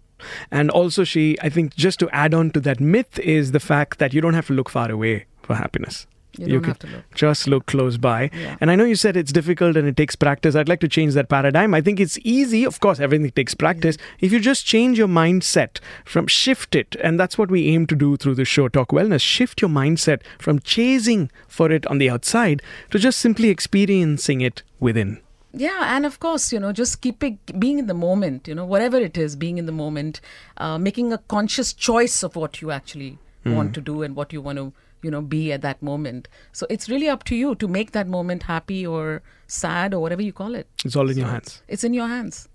And 0.51 0.69
also, 0.71 1.03
she, 1.03 1.37
I 1.41 1.49
think, 1.49 1.75
just 1.75 1.99
to 1.99 2.09
add 2.11 2.33
on 2.33 2.51
to 2.51 2.59
that 2.61 2.79
myth 2.79 3.19
is 3.19 3.51
the 3.51 3.59
fact 3.59 3.99
that 3.99 4.13
you 4.13 4.21
don't 4.21 4.35
have 4.35 4.47
to 4.47 4.53
look 4.53 4.69
far 4.69 4.89
away 4.89 5.25
for 5.41 5.55
happiness. 5.55 6.07
You 6.37 6.47
don't 6.47 6.61
can 6.61 6.69
have 6.69 6.79
to 6.79 6.87
look. 6.87 7.03
Just 7.13 7.47
look 7.47 7.65
close 7.67 7.97
by. 7.97 8.31
Yeah. 8.33 8.57
And 8.59 8.71
I 8.71 8.75
know 8.75 8.85
you 8.85 8.95
said 8.95 9.15
it's 9.15 9.31
difficult 9.31 9.77
and 9.77 9.87
it 9.87 9.95
takes 9.95 10.15
practice. 10.15 10.55
I'd 10.55 10.69
like 10.69 10.79
to 10.79 10.87
change 10.87 11.13
that 11.13 11.29
paradigm. 11.29 11.73
I 11.73 11.81
think 11.81 11.99
it's 11.99 12.17
easy. 12.23 12.63
Of 12.63 12.79
course, 12.79 12.99
everything 12.99 13.29
takes 13.31 13.53
practice. 13.53 13.97
If 14.19 14.31
you 14.31 14.39
just 14.39 14.65
change 14.65 14.97
your 14.97 15.07
mindset 15.07 15.79
from 16.05 16.27
shift 16.27 16.75
it, 16.75 16.95
and 17.03 17.19
that's 17.19 17.37
what 17.37 17.51
we 17.51 17.67
aim 17.67 17.85
to 17.87 17.95
do 17.95 18.17
through 18.17 18.35
the 18.35 18.45
show, 18.45 18.67
Talk 18.67 18.89
Wellness, 18.89 19.21
shift 19.21 19.61
your 19.61 19.69
mindset 19.69 20.21
from 20.39 20.59
chasing 20.59 21.29
for 21.47 21.71
it 21.71 21.85
on 21.87 21.99
the 21.99 22.09
outside 22.09 22.61
to 22.89 22.97
just 22.97 23.19
simply 23.19 23.49
experiencing 23.49 24.41
it 24.41 24.63
within. 24.79 25.19
Yeah, 25.55 25.95
and 25.95 26.05
of 26.05 26.19
course, 26.19 26.51
you 26.51 26.59
know, 26.59 26.71
just 26.71 27.01
keeping 27.01 27.37
being 27.59 27.77
in 27.77 27.85
the 27.85 27.93
moment. 27.93 28.47
You 28.47 28.55
know, 28.55 28.65
whatever 28.65 28.97
it 28.97 29.17
is, 29.17 29.35
being 29.35 29.57
in 29.59 29.67
the 29.67 29.71
moment, 29.71 30.19
uh, 30.57 30.77
making 30.79 31.13
a 31.13 31.19
conscious 31.19 31.73
choice 31.73 32.23
of 32.23 32.35
what 32.35 32.61
you 32.61 32.71
actually 32.71 33.19
want 33.45 33.73
to 33.75 33.81
do 33.81 34.01
and 34.03 34.15
what 34.15 34.31
you 34.31 34.41
want 34.41 34.57
to, 34.57 34.71
you 35.01 35.11
know, 35.11 35.21
be 35.21 35.51
at 35.51 35.61
that 35.61 35.81
moment. 35.83 36.27
So 36.53 36.65
it's 36.69 36.89
really 36.89 37.09
up 37.09 37.23
to 37.25 37.35
you 37.35 37.55
to 37.55 37.67
make 37.67 37.91
that 37.91 38.07
moment 38.07 38.43
happy 38.43 38.87
or 38.87 39.21
sad 39.47 39.93
or 39.93 39.99
whatever 39.99 40.21
you 40.21 40.31
call 40.33 40.55
it. 40.55 40.67
It's 40.85 40.95
all 40.95 41.09
in 41.09 41.17
your 41.17 41.27
hands. 41.27 41.61
It's 41.67 41.83
in 41.83 41.93
your 41.93 42.07
hands. 42.07 42.47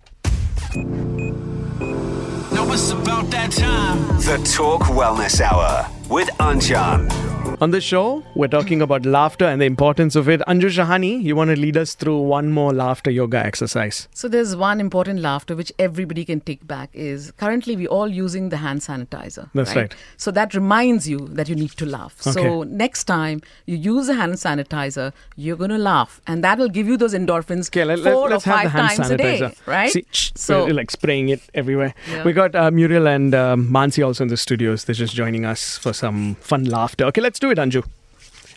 Now 2.51 2.73
it's 2.73 2.91
about 2.91 3.31
that 3.31 3.53
time. 3.53 3.99
The 4.19 4.39
Talk 4.57 4.83
Wellness 4.89 5.41
Hour 5.41 5.89
with 6.09 6.29
Anjan. 6.39 7.38
On 7.61 7.73
this 7.73 7.83
show, 7.83 8.23
we're 8.37 8.47
talking 8.47 8.81
about 8.81 9.05
laughter 9.05 9.45
and 9.45 9.61
the 9.61 9.65
importance 9.65 10.15
of 10.15 10.29
it. 10.29 10.41
Anju 10.47 10.69
Shahani, 10.71 11.21
you 11.21 11.35
want 11.35 11.51
to 11.51 11.57
lead 11.57 11.77
us 11.77 11.95
through 11.97 12.21
one 12.21 12.53
more 12.53 12.73
laughter 12.73 13.11
yoga 13.11 13.45
exercise. 13.45 14.07
So 14.15 14.29
there's 14.29 14.55
one 14.55 14.79
important 14.79 15.19
laughter 15.19 15.57
which 15.57 15.73
everybody 15.77 16.25
can 16.25 16.39
take 16.41 16.65
back 16.69 16.89
is 16.93 17.33
currently 17.33 17.75
we're 17.75 17.89
all 17.89 18.07
using 18.07 18.51
the 18.51 18.59
hand 18.59 18.83
sanitizer. 18.83 19.51
That's 19.55 19.75
right. 19.75 19.93
So 20.17 20.31
that 20.31 20.55
reminds 20.55 21.09
you 21.09 21.19
that 21.33 21.49
you 21.49 21.57
need 21.57 21.73
to 21.73 21.85
laugh. 21.85 22.25
Okay. 22.25 22.41
So 22.41 22.63
next 22.63 23.05
time 23.05 23.43
you 23.67 23.77
use 23.77 24.09
a 24.09 24.15
hand 24.15 24.35
sanitizer, 24.35 25.13
you're 25.35 25.57
going 25.57 25.71
to 25.71 25.79
laugh, 25.79 26.21
and 26.29 26.45
that 26.45 26.59
will 26.59 26.69
give 26.69 26.87
you 26.87 26.97
those 26.97 27.13
endorphins 27.13 27.71
Okay, 27.71 27.85
let, 27.85 27.99
four 27.99 28.33
us 28.33 28.47
or 28.47 28.51
have 28.51 28.63
the 28.65 28.71
five 28.71 28.71
hand 28.71 28.97
times 28.99 29.11
a 29.11 29.17
day, 29.17 29.41
sanitizer. 29.41 29.67
right? 29.67 29.91
See, 29.91 30.07
so 30.13 30.67
like 30.67 30.93
spraying 30.93 31.29
it 31.31 31.41
everywhere. 31.55 31.93
Yeah. 32.09 32.23
We 32.23 32.33
got 32.35 32.55
uh, 32.55 32.71
Muriel 32.71 33.09
and 33.09 33.35
um, 33.35 33.69
Mansi 33.69 34.07
also 34.07 34.23
in 34.23 34.29
the 34.29 34.37
studios. 34.37 34.85
They're 34.85 34.95
just 34.95 35.17
joining 35.17 35.45
us 35.45 35.77
for 35.77 35.93
some 35.93 36.37
fun 36.37 36.63
laughter. 36.63 37.05
Okay, 37.07 37.21
let's 37.21 37.41
do 37.41 37.48
it, 37.51 37.59
Anju. 37.59 37.85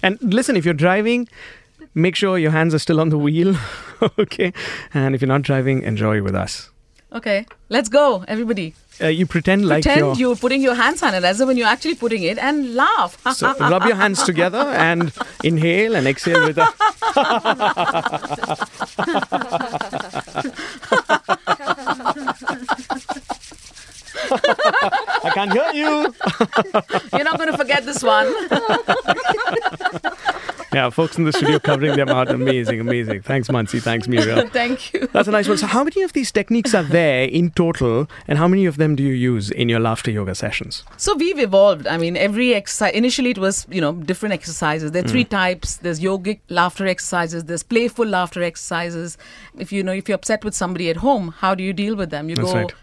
And 0.03 0.17
listen, 0.21 0.55
if 0.55 0.65
you're 0.65 0.73
driving, 0.73 1.27
make 1.93 2.15
sure 2.15 2.37
your 2.37 2.51
hands 2.51 2.73
are 2.73 2.79
still 2.79 2.99
on 2.99 3.09
the 3.09 3.17
wheel. 3.17 3.55
okay, 4.19 4.51
and 4.93 5.15
if 5.15 5.21
you're 5.21 5.27
not 5.27 5.41
driving, 5.43 5.83
enjoy 5.83 6.21
with 6.21 6.35
us. 6.35 6.69
okay, 7.13 7.45
let's 7.69 7.89
go, 7.89 8.23
everybody. 8.27 8.73
Uh, 9.01 9.07
you 9.07 9.25
pretend 9.25 9.65
like 9.67 9.83
Pretend 9.83 10.17
you're. 10.17 10.29
you're 10.29 10.35
putting 10.35 10.61
your 10.61 10.75
it, 10.75 10.95
sanitizer 10.95 11.47
when 11.47 11.57
you're 11.57 11.67
actually 11.67 11.95
putting 11.95 12.23
it, 12.23 12.37
and 12.37 12.75
laugh. 12.75 13.17
So 13.35 13.53
rub 13.59 13.83
your 13.85 13.95
hands 13.95 14.23
together 14.23 14.59
and 14.59 15.11
inhale 15.43 15.95
and 15.95 16.07
exhale 16.07 16.45
with 16.47 16.57
a. 16.59 16.67
I 25.23 25.29
can't 25.29 25.53
hear 25.53 25.71
you. 25.73 25.83
you're 27.13 27.23
not 27.23 27.37
going 27.37 27.51
to 27.51 27.57
forget 27.57 27.85
this 27.85 28.03
one. 28.03 28.27
Yeah, 30.73 30.89
folks 30.89 31.17
in 31.17 31.25
the 31.25 31.33
studio 31.33 31.59
covering 31.59 31.97
them 31.97 32.07
out. 32.07 32.31
Amazing, 32.31 32.79
amazing. 32.79 33.23
Thanks, 33.23 33.49
Mansi. 33.49 33.81
Thanks, 33.81 34.07
Muriel. 34.07 34.47
Thank 34.53 34.93
you. 34.93 35.05
That's 35.11 35.27
a 35.27 35.31
nice 35.31 35.49
one. 35.49 35.57
So, 35.57 35.67
how 35.67 35.83
many 35.83 36.01
of 36.01 36.13
these 36.13 36.31
techniques 36.31 36.73
are 36.73 36.83
there 36.83 37.25
in 37.25 37.51
total, 37.51 38.07
and 38.25 38.37
how 38.37 38.47
many 38.47 38.65
of 38.65 38.77
them 38.77 38.95
do 38.95 39.03
you 39.03 39.11
use 39.11 39.51
in 39.51 39.67
your 39.67 39.81
laughter 39.81 40.11
yoga 40.11 40.33
sessions? 40.33 40.85
So 40.95 41.13
we've 41.15 41.39
evolved. 41.39 41.87
I 41.87 41.97
mean, 41.97 42.15
every 42.15 42.53
exercise, 42.53 42.93
initially 42.93 43.31
it 43.31 43.37
was, 43.37 43.67
you 43.69 43.81
know, 43.81 43.91
different 43.91 44.31
exercises. 44.31 44.91
There 44.93 45.01
are 45.03 45.05
Mm. 45.05 45.09
three 45.11 45.25
types. 45.25 45.75
There's 45.75 45.99
yogic 45.99 46.39
laughter 46.47 46.87
exercises. 46.87 47.43
There's 47.43 47.63
playful 47.63 48.05
laughter 48.05 48.41
exercises. 48.41 49.17
If 49.59 49.73
you 49.73 49.83
know, 49.83 49.91
if 49.91 50.07
you're 50.07 50.15
upset 50.15 50.45
with 50.45 50.55
somebody 50.55 50.89
at 50.89 50.95
home, 50.97 51.33
how 51.39 51.53
do 51.53 51.65
you 51.65 51.73
deal 51.73 51.97
with 51.97 52.11
them? 52.11 52.29
You 52.29 52.37
go. 52.37 52.43
That's 52.43 52.53
go, 52.53 52.59
right. 52.59 52.73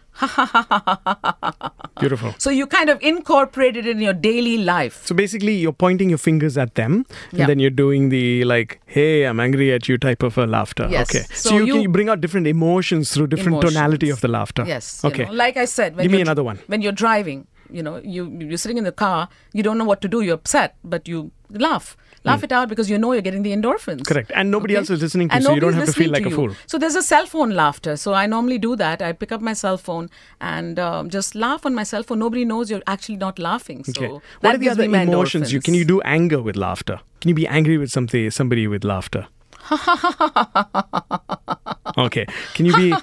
Beautiful. 2.00 2.34
so 2.38 2.50
you 2.50 2.66
kind 2.66 2.90
of 2.90 2.98
incorporate 3.02 3.76
it 3.76 3.86
in 3.86 4.00
your 4.00 4.12
daily 4.12 4.58
life. 4.58 5.04
So 5.06 5.14
basically, 5.14 5.54
you're 5.56 5.72
pointing 5.72 6.08
your 6.10 6.18
fingers 6.18 6.56
at 6.58 6.74
them, 6.74 7.04
and 7.30 7.38
Yeah. 7.40 7.46
then 7.46 7.58
you're 7.58 7.70
doing 7.82 8.08
the 8.08 8.44
like, 8.44 8.80
"Hey, 8.86 9.24
I'm 9.24 9.40
angry 9.40 9.72
at 9.72 9.88
you" 9.88 9.98
type 9.98 10.22
of 10.22 10.38
a 10.38 10.46
laughter. 10.46 10.88
Yes. 10.90 11.10
Okay. 11.10 11.24
So, 11.30 11.50
So 11.50 11.54
you, 11.58 11.66
can 11.66 11.74
you- 11.76 11.82
you 11.82 11.88
bring 11.88 12.08
out 12.08 12.20
different 12.20 12.46
emotions 12.46 13.12
through 13.12 13.28
different 13.28 13.60
tonality 13.62 14.10
of 14.10 14.20
the 14.20 14.28
laughter. 14.28 14.64
Yes. 14.66 15.04
Okay. 15.04 15.24
know, 15.24 15.32
like 15.32 15.56
I 15.56 15.64
said, 15.64 15.96
when 15.96 16.04
Give 16.04 16.12
me 16.12 16.20
another 16.20 16.42
one. 16.44 16.58
When 16.66 16.82
you're 16.82 16.92
driving, 17.04 17.46
you 17.70 17.82
know, 17.82 17.96
you 18.02 18.26
you're 18.40 18.56
sitting 18.66 18.78
in 18.78 18.84
the 18.84 18.92
car, 18.92 19.28
you 19.52 19.62
don't 19.62 19.78
know 19.78 19.84
what 19.84 20.00
to 20.02 20.08
do. 20.08 20.20
You're 20.20 20.34
upset, 20.42 20.76
but 20.84 21.08
you 21.08 21.30
laugh. 21.50 21.96
Laugh 22.24 22.42
it 22.42 22.52
out 22.52 22.68
because 22.68 22.90
you 22.90 22.98
know 22.98 23.12
you're 23.12 23.22
getting 23.22 23.42
the 23.42 23.52
endorphins. 23.52 24.06
Correct. 24.06 24.32
And 24.34 24.50
nobody 24.50 24.76
else 24.76 24.90
is 24.90 25.00
listening 25.02 25.28
to 25.28 25.34
you, 25.34 25.36
And 25.36 25.44
so 25.44 25.54
you 25.54 25.60
don't 25.60 25.72
have 25.74 25.86
to 25.86 25.92
feel 25.92 26.10
like 26.10 26.26
a 26.26 26.28
you. 26.30 26.34
fool. 26.34 26.54
So 26.66 26.78
there's 26.78 26.94
a 26.96 27.02
cell 27.02 27.26
phone 27.26 27.50
laughter. 27.50 27.96
So 27.96 28.12
I 28.14 28.26
normally 28.26 28.58
do 28.58 28.76
that. 28.76 29.00
I 29.02 29.12
pick 29.12 29.32
up 29.32 29.40
my 29.40 29.52
cell 29.52 29.76
phone 29.78 30.10
and 30.40 30.78
um, 30.78 31.10
just 31.10 31.34
laugh 31.34 31.64
on 31.64 31.74
my 31.74 31.84
cell 31.84 32.02
phone. 32.02 32.18
Nobody 32.18 32.44
knows 32.44 32.70
you're 32.70 32.82
actually 32.86 33.16
not 33.16 33.38
laughing. 33.38 33.84
So 33.84 33.92
Okay. 34.04 34.20
What 34.40 34.54
are 34.54 34.58
the 34.58 34.68
other 34.68 34.84
emotions? 34.84 35.52
You 35.52 35.60
can 35.60 35.74
you 35.74 35.84
do 35.84 36.00
anger 36.02 36.42
with 36.42 36.56
laughter? 36.56 37.00
Can 37.20 37.28
you 37.30 37.34
be 37.34 37.46
angry 37.46 37.78
with 37.78 37.90
something 37.90 38.30
somebody 38.30 38.66
with 38.66 38.84
laughter? 38.84 39.26
Okay. 41.96 42.26
Can 42.54 42.66
you 42.66 42.76
be? 42.76 42.94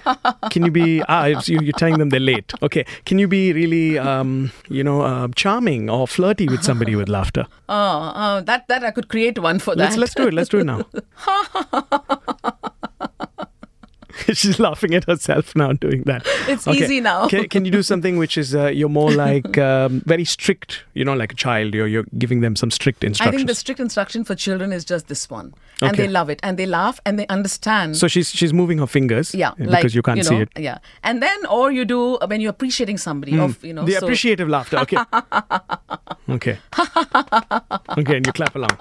Can 0.51 0.63
you 0.63 0.71
be? 0.71 1.01
Ah, 1.09 1.25
you, 1.25 1.59
you're 1.59 1.73
telling 1.73 1.97
them 1.97 2.09
they're 2.09 2.19
late. 2.19 2.53
Okay. 2.61 2.85
Can 3.05 3.19
you 3.19 3.27
be 3.27 3.51
really, 3.51 3.97
um, 3.97 4.51
you 4.69 4.83
know, 4.83 5.01
uh, 5.01 5.27
charming 5.35 5.89
or 5.89 6.07
flirty 6.07 6.47
with 6.47 6.63
somebody 6.63 6.95
with 6.95 7.09
laughter? 7.09 7.45
Oh, 7.67 8.13
oh, 8.15 8.41
that 8.41 8.67
that 8.69 8.83
I 8.83 8.91
could 8.91 9.09
create 9.09 9.39
one 9.39 9.59
for 9.59 9.75
that. 9.75 9.83
Let's 9.83 9.97
let's 9.97 10.15
do 10.15 10.27
it. 10.27 10.33
Let's 10.33 10.49
do 10.49 10.59
it 10.59 10.65
now. 10.65 10.85
She's 14.33 14.59
laughing 14.59 14.93
at 14.95 15.03
herself 15.05 15.55
now 15.55 15.73
doing 15.73 16.03
that. 16.03 16.23
It's 16.47 16.67
easy 16.67 17.01
now. 17.01 17.27
Can, 17.27 17.47
can 17.49 17.65
you 17.65 17.71
do 17.71 17.83
something 17.83 18.17
which 18.17 18.37
is 18.37 18.55
uh, 18.55 18.67
you're 18.67 18.89
more 18.89 19.11
like 19.11 19.57
um, 19.69 20.01
very 20.05 20.25
strict? 20.25 20.83
You 20.93 21.05
know, 21.05 21.13
like 21.13 21.31
a 21.33 21.35
child. 21.35 21.73
You're 21.73 21.87
you're 21.87 22.05
giving 22.17 22.41
them 22.41 22.55
some 22.55 22.71
strict 22.71 23.03
instructions. 23.03 23.33
I 23.33 23.37
think 23.37 23.47
the 23.47 23.55
strict 23.55 23.79
instruction 23.79 24.23
for 24.23 24.35
children 24.35 24.71
is 24.73 24.85
just 24.85 25.07
this 25.07 25.29
one, 25.29 25.53
and 25.81 25.91
Okay. 25.91 26.03
they 26.03 26.07
love 26.09 26.29
it, 26.29 26.39
and 26.43 26.57
they 26.57 26.65
laugh, 26.65 26.99
and 27.05 27.19
they 27.19 27.27
understand. 27.27 27.97
so 27.97 28.07
she's 28.07 28.29
she's 28.29 28.53
moving 28.53 28.77
her 28.79 28.87
fingers. 28.87 29.33
yeah, 29.35 29.51
because 29.57 29.71
like 29.73 29.93
you 29.93 30.01
can't 30.01 30.17
know, 30.17 30.23
see 30.23 30.35
it. 30.37 30.49
Yeah, 30.57 30.77
and 31.03 31.21
then 31.21 31.45
or 31.47 31.71
you 31.71 31.85
do 31.85 32.17
when 32.27 32.41
you're 32.41 32.49
appreciating 32.51 32.97
somebody, 32.97 33.37
of 33.39 33.63
you 33.63 33.73
know, 33.73 33.85
The 33.85 33.93
so- 33.93 34.05
appreciative 34.05 34.49
laughter. 34.49 34.77
Okay. 34.79 34.97
okay. 36.29 36.57
Okay, 37.97 38.17
and 38.17 38.25
you 38.25 38.33
clap 38.33 38.55
along. 38.55 38.77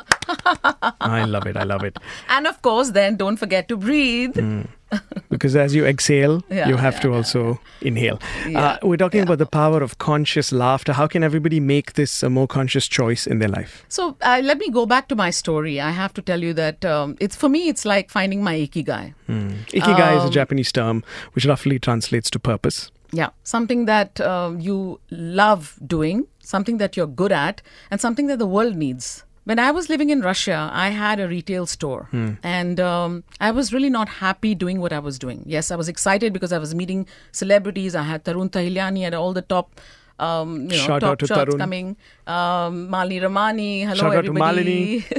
I 1.00 1.24
love 1.24 1.46
it. 1.46 1.56
I 1.56 1.64
love 1.64 1.84
it. 1.84 1.98
and 2.28 2.46
of 2.46 2.60
course, 2.62 2.90
then 2.90 3.16
don't 3.16 3.36
forget 3.36 3.68
to 3.68 3.76
breathe. 3.76 4.34
Mm. 4.36 4.66
Because 5.30 5.56
as 5.56 5.74
you 5.74 5.84
exhale, 5.84 6.42
Yeah, 6.50 6.68
you 6.68 6.76
have 6.76 6.94
yeah, 6.94 7.00
to 7.00 7.08
yeah, 7.08 7.16
also 7.16 7.60
inhale. 7.80 8.18
Uh, 8.54 8.78
we're 8.82 8.96
talking 8.96 9.20
about 9.22 9.38
the 9.38 9.46
power 9.46 9.82
of 9.82 9.98
conscious 9.98 10.52
laughter. 10.52 10.92
How 10.92 11.06
can 11.06 11.22
everybody 11.24 11.60
make 11.60 11.94
this 11.94 12.22
a 12.22 12.30
more 12.30 12.46
conscious 12.46 12.86
choice 12.88 13.26
in 13.26 13.38
their 13.40 13.48
life? 13.48 13.84
So 13.88 14.16
uh, 14.22 14.40
let 14.44 14.58
me 14.58 14.70
go 14.70 14.86
back 14.86 15.08
to 15.08 15.16
my 15.16 15.30
story. 15.30 15.80
I 15.80 15.90
have 15.90 16.12
to 16.14 16.22
tell 16.22 16.40
you 16.42 16.52
that 16.54 16.84
um, 16.84 17.16
it's 17.20 17.36
for 17.36 17.48
me. 17.48 17.68
It's 17.68 17.84
like 17.84 18.10
finding 18.10 18.42
my 18.44 18.54
ikigai. 18.54 19.14
Ikigai 19.28 20.12
Um, 20.12 20.18
is 20.18 20.24
a 20.24 20.30
Japanese 20.30 20.70
term 20.72 21.02
which 21.32 21.46
roughly 21.46 21.78
translates 21.78 22.30
to 22.30 22.38
purpose. 22.38 22.90
Yeah, 23.12 23.30
something 23.44 23.84
that 23.86 24.20
um, 24.20 24.60
you 24.60 24.98
love 25.10 25.78
doing, 25.86 26.26
something 26.40 26.78
that 26.78 26.96
you're 26.96 27.06
good 27.06 27.32
at, 27.32 27.62
and 27.90 28.00
something 28.00 28.26
that 28.26 28.38
the 28.38 28.46
world 28.46 28.76
needs. 28.76 29.24
When 29.44 29.58
I 29.58 29.70
was 29.72 29.88
living 29.90 30.08
in 30.08 30.20
Russia, 30.22 30.70
I 30.72 30.88
had 30.88 31.20
a 31.20 31.28
retail 31.28 31.66
store, 31.66 32.08
and 32.42 32.80
um, 32.80 33.24
I 33.40 33.50
was 33.50 33.72
really 33.74 33.90
not 33.90 34.08
happy 34.08 34.54
doing 34.54 34.80
what 34.80 34.92
I 34.92 34.98
was 35.00 35.18
doing. 35.18 35.42
Yes, 35.46 35.70
I 35.70 35.76
was 35.76 35.88
excited 35.88 36.32
because 36.32 36.50
I 36.50 36.58
was 36.58 36.74
meeting 36.74 37.06
celebrities. 37.32 37.94
I 37.94 38.02
had 38.04 38.24
Tarun 38.24 38.48
Tahiliani 38.50 39.02
and 39.04 39.14
all 39.14 39.34
the 39.34 39.42
top. 39.42 39.80
Um, 40.18 40.62
you 40.62 40.68
know, 40.68 40.76
Shout 40.76 41.00
top 41.00 41.10
out 41.10 41.18
to 41.18 41.26
shots 41.26 41.56
coming. 41.56 41.96
Um, 42.26 42.88
Malini 42.88 43.20
Ramani, 43.20 43.82
hello 43.82 43.94
Shout 43.96 44.16
out 44.16 44.22
to 44.22 44.28
everybody. 44.28 45.00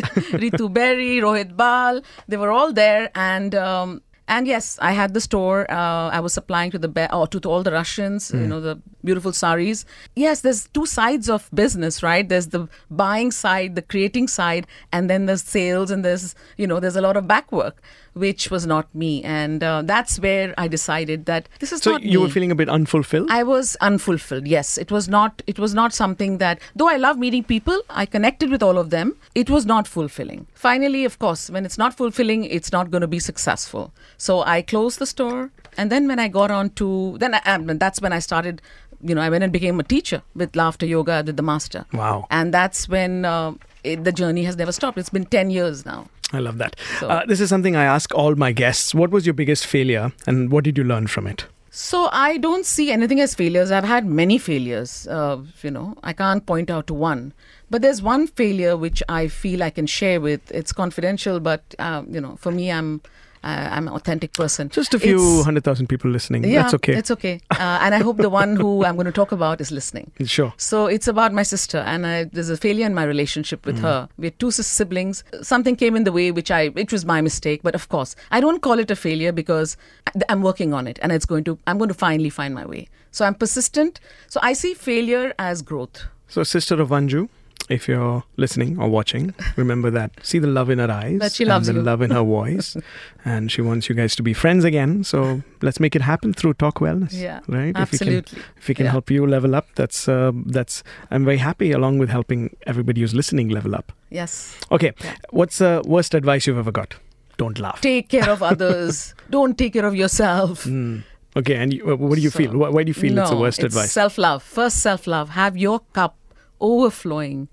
Ritu 0.43 0.73
Berry, 0.73 1.17
Rohit 1.27 1.55
Bal, 1.55 2.01
they 2.29 2.37
were 2.37 2.49
all 2.49 2.71
there, 2.73 3.11
and 3.13 3.53
um, 3.53 4.01
and 4.27 4.47
yes, 4.47 4.77
I 4.81 4.91
had 4.93 5.13
the 5.13 5.21
store. 5.21 5.69
Uh, 5.69 6.09
I 6.09 6.19
was 6.19 6.33
supplying 6.33 6.71
to 6.71 6.79
the 6.79 6.87
be- 6.87 7.07
or 7.13 7.27
to, 7.27 7.39
to 7.39 7.49
all 7.49 7.63
the 7.63 7.71
Russians, 7.71 8.31
you 8.31 8.47
know, 8.47 8.59
the 8.59 8.79
beautiful 9.03 9.31
saris. 9.33 9.85
Yes, 10.15 10.41
there's 10.41 10.67
two 10.69 10.85
sides 10.85 11.29
of 11.29 11.49
business, 11.53 12.01
right? 12.01 12.27
There's 12.27 12.47
the 12.47 12.67
buying 12.89 13.31
side, 13.31 13.75
the 13.75 13.81
creating 13.81 14.27
side, 14.27 14.65
and 14.91 15.09
then 15.09 15.25
there's 15.27 15.43
sales, 15.43 15.91
and 15.91 16.03
there's 16.03 16.33
you 16.57 16.67
know, 16.67 16.79
there's 16.79 16.95
a 16.95 17.01
lot 17.01 17.17
of 17.17 17.27
back 17.27 17.51
work, 17.51 17.81
which 18.13 18.49
was 18.49 18.65
not 18.65 18.93
me, 18.95 19.23
and 19.23 19.63
uh, 19.63 19.81
that's 19.83 20.19
where 20.19 20.53
I 20.57 20.67
decided 20.67 21.25
that 21.27 21.47
this 21.59 21.71
is 21.71 21.81
So 21.81 21.91
not 21.93 22.03
you 22.03 22.19
me. 22.19 22.25
were 22.25 22.31
feeling 22.31 22.51
a 22.51 22.55
bit 22.55 22.69
unfulfilled? 22.69 23.29
I 23.29 23.43
was 23.43 23.75
unfulfilled. 23.81 24.47
Yes, 24.47 24.77
it 24.77 24.91
was 24.91 25.07
not. 25.07 25.41
It 25.45 25.59
was 25.59 25.73
not 25.75 25.93
something 25.93 26.39
that, 26.39 26.59
though 26.75 26.89
I 26.89 26.97
love 26.97 27.17
meeting 27.19 27.43
people, 27.43 27.79
I 27.89 28.05
connected 28.05 28.49
with 28.49 28.63
all 28.63 28.77
of 28.77 28.89
them. 28.89 29.15
It 29.35 29.49
was 29.49 29.65
not 29.65 29.87
fulfilling. 29.87 30.47
Finally, 30.53 31.05
of 31.05 31.19
course, 31.19 31.49
when 31.49 31.65
it's 31.65 31.77
not 31.77 31.93
fulfilling, 31.95 32.45
it's 32.45 32.71
not 32.71 32.89
going 32.89 33.01
to 33.01 33.07
be 33.07 33.19
successful. 33.19 33.93
So 34.17 34.41
I 34.43 34.61
closed 34.61 34.99
the 34.99 35.05
store, 35.05 35.51
and 35.77 35.91
then 35.91 36.07
when 36.07 36.19
I 36.19 36.27
got 36.27 36.51
on 36.51 36.69
to, 36.71 37.17
then 37.19 37.35
I, 37.35 37.41
um, 37.45 37.65
that's 37.77 38.01
when 38.01 38.13
I 38.13 38.19
started. 38.19 38.61
You 39.01 39.13
know, 39.13 39.21
I 39.21 39.29
went 39.29 39.43
and 39.43 39.53
became 39.53 39.79
a 39.79 39.83
teacher 39.83 40.21
with 40.35 40.55
laughter 40.55 40.85
yoga, 40.85 41.21
with 41.25 41.35
the 41.37 41.43
master. 41.43 41.85
Wow. 41.93 42.25
And 42.31 42.53
that's 42.53 42.87
when 42.89 43.25
uh, 43.25 43.53
it, 43.83 44.03
the 44.03 44.11
journey 44.11 44.43
has 44.45 44.55
never 44.55 44.71
stopped. 44.71 44.97
It's 44.97 45.09
been 45.09 45.25
ten 45.25 45.49
years 45.49 45.85
now. 45.85 46.07
I 46.33 46.39
love 46.39 46.57
that. 46.59 46.75
So- 46.99 47.09
Uh, 47.09 47.25
this 47.25 47.39
is 47.39 47.49
something 47.49 47.75
I 47.75 47.83
ask 47.83 48.15
all 48.15 48.35
my 48.35 48.51
guests. 48.51 48.95
What 48.95 49.11
was 49.11 49.25
your 49.27 49.33
biggest 49.33 49.67
failure 49.67 50.11
and 50.25 50.49
what 50.51 50.63
did 50.63 50.77
you 50.77 50.83
learn 50.83 51.07
from 51.07 51.27
it? 51.27 51.45
So 51.69 52.07
I 52.13 52.37
don't 52.37 52.65
see 52.65 52.89
anything 52.89 53.19
as 53.19 53.35
failures. 53.35 53.69
I've 53.69 53.83
had 53.83 54.05
many 54.05 54.37
failures. 54.37 55.07
Uh, 55.07 55.41
you 55.61 55.69
know, 55.71 55.95
I 56.03 56.13
can't 56.13 56.45
point 56.45 56.71
out 56.71 56.87
to 56.87 56.93
one, 56.93 57.33
but 57.69 57.81
there's 57.81 58.01
one 58.01 58.27
failure 58.27 58.77
which 58.77 59.03
I 59.09 59.27
feel 59.27 59.61
I 59.61 59.69
can 59.71 59.85
share 59.85 60.21
with. 60.21 60.49
It's 60.51 60.71
confidential, 60.71 61.41
but 61.41 61.75
um, 61.79 62.07
you 62.09 62.21
know, 62.21 62.37
for 62.37 62.51
me, 62.51 62.71
I'm 62.71 63.01
uh, 63.45 63.69
I'm 63.75 63.87
an 63.87 63.93
authentic 63.93 64.33
person. 64.33 64.69
Just 64.69 64.93
a 64.93 64.99
few 64.99 65.15
It's- 65.15 65.45
hundred 65.45 65.63
thousand 65.63 65.87
people 65.87 66.09
listening. 66.11 66.43
yeah, 66.43 66.63
That's 66.63 66.73
okay. 66.79 66.95
It's 67.01 67.11
okay, 67.11 67.39
uh, 67.51 67.79
and 67.83 67.93
I 67.95 67.99
hope 67.99 68.17
the 68.17 68.29
one 68.29 68.55
who 68.55 68.83
I'm 68.85 68.95
going 68.95 69.05
to 69.05 69.17
talk 69.21 69.31
about 69.31 69.61
is 69.61 69.71
listening. 69.71 70.11
Sure. 70.25 70.51
So 70.57 70.87
it's 70.87 71.07
about 71.07 71.31
my 71.39 71.43
sister, 71.43 71.77
and 71.93 72.05
I, 72.07 72.23
there's 72.25 72.49
a 72.49 72.57
failure 72.57 72.85
in 72.85 72.93
my 73.01 73.03
relationship 73.13 73.61
Mm. 73.61 73.65
with 73.67 73.79
her. 73.87 74.09
We're 74.17 74.31
two 74.31 74.51
siblings. 74.51 75.23
Something 75.53 75.75
came 75.75 75.95
in 75.95 76.03
the 76.03 76.11
way, 76.11 76.31
which 76.31 76.51
I, 76.51 76.67
which 76.69 76.91
was 76.91 77.05
my 77.05 77.21
mistake. 77.21 77.61
But 77.63 77.75
of 77.75 77.87
course, 77.89 78.15
I 78.31 78.41
don't 78.41 78.61
call 78.61 78.79
it 78.79 78.89
a 78.91 78.95
failure 78.95 79.31
because 79.31 79.77
I- 80.07 80.21
I'm 80.29 80.41
working 80.41 80.73
on 80.73 80.87
it, 80.87 80.99
and 81.01 81.11
it's 81.11 81.25
going 81.25 81.43
to, 81.45 81.57
I'm 81.67 81.77
going 81.77 81.89
to 81.89 81.99
finally 82.07 82.29
find 82.41 82.53
my 82.61 82.65
way. 82.65 82.87
So 83.11 83.25
I'm 83.25 83.35
persistent. 83.35 83.99
So 84.27 84.39
I 84.43 84.53
see 84.53 84.73
failure 84.73 85.33
as 85.39 85.61
growth. 85.61 86.05
So, 86.27 86.43
Sister 86.43 86.81
of 86.81 86.89
Anju, 86.89 87.29
if 87.69 87.87
you're 87.87 88.23
listening 88.37 88.77
or 88.79 88.87
watching, 88.89 89.33
remember 89.55 89.89
that. 89.89 90.11
See 90.21 90.37
the 90.39 90.47
love 90.47 90.69
in 90.69 90.77
her 90.79 90.91
eyes. 90.91 91.19
That 91.19 91.31
she 91.33 91.45
loves 91.45 91.67
and 91.67 91.77
the 91.77 91.81
you. 91.81 91.85
love 91.85 92.01
in 92.03 92.11
her 92.11 92.21
voice. 92.23 92.77
and 93.25 93.51
she 93.51 93.61
wants 93.61 93.89
you 93.89 93.95
guys 93.95 94.15
to 94.17 94.23
be 94.23 94.33
friends 94.33 94.63
again. 94.63 95.03
So, 95.03 95.41
let's 95.61 95.79
make 95.79 95.95
it 95.95 96.01
happen 96.03 96.33
through 96.33 96.53
Talk 96.55 96.75
Wellness. 96.79 97.13
Yeah, 97.13 97.39
Right? 97.47 97.75
absolutely. 97.75 98.17
If 98.17 98.31
we 98.31 98.35
can, 98.37 98.43
if 98.57 98.67
we 98.67 98.75
can 98.75 98.85
Yeah. 98.85 98.91
help 98.91 99.09
you 99.09 99.25
level 99.25 99.55
up, 99.55 99.67
that's, 99.75 100.07
uh, 100.07 100.31
that's, 100.45 100.83
I'm 101.09 101.25
very 101.25 101.37
happy 101.37 101.71
along 101.71 101.97
with 101.97 102.09
helping 102.09 102.55
everybody 102.67 103.01
who's 103.01 103.15
listening 103.15 103.49
level 103.49 103.73
up. 103.75 103.91
Yes. 104.11 104.55
Okay. 104.71 104.93
Yeah. 105.03 105.15
What's 105.31 105.57
the 105.57 105.81
worst 105.85 106.13
advice 106.13 106.45
you've 106.45 106.57
ever 106.59 106.71
got? 106.71 106.95
Don't 107.37 107.57
laugh. 107.59 107.81
Take 107.81 108.09
care 108.09 108.29
of 108.29 108.43
others. 108.51 109.15
don't 109.29 109.57
take 109.57 109.73
care 109.73 109.85
of 109.85 109.95
yourself. 109.95 110.65
Mm. 110.65 111.03
Okay. 111.35 111.55
And 111.55 111.73
you, 111.73 111.91
uh, 111.91 111.95
what 111.95 112.15
do 112.15 112.21
you 112.21 112.29
So- 112.29 112.37
feel? 112.37 112.55
Why, 112.57 112.69
why 112.69 112.83
do 112.83 112.89
you 112.89 112.93
feel 112.93 113.17
it's 113.17 113.29
the 113.29 113.35
No, 113.35 113.41
worst 113.41 113.63
advice? 113.63 113.91
Self 113.91 114.17
love. 114.17 114.43
First, 114.43 114.77
self 114.83 115.07
love. 115.07 115.31
Have 115.31 115.57
your 115.57 115.79
cup 115.91 116.15
overflowing, 116.61 117.47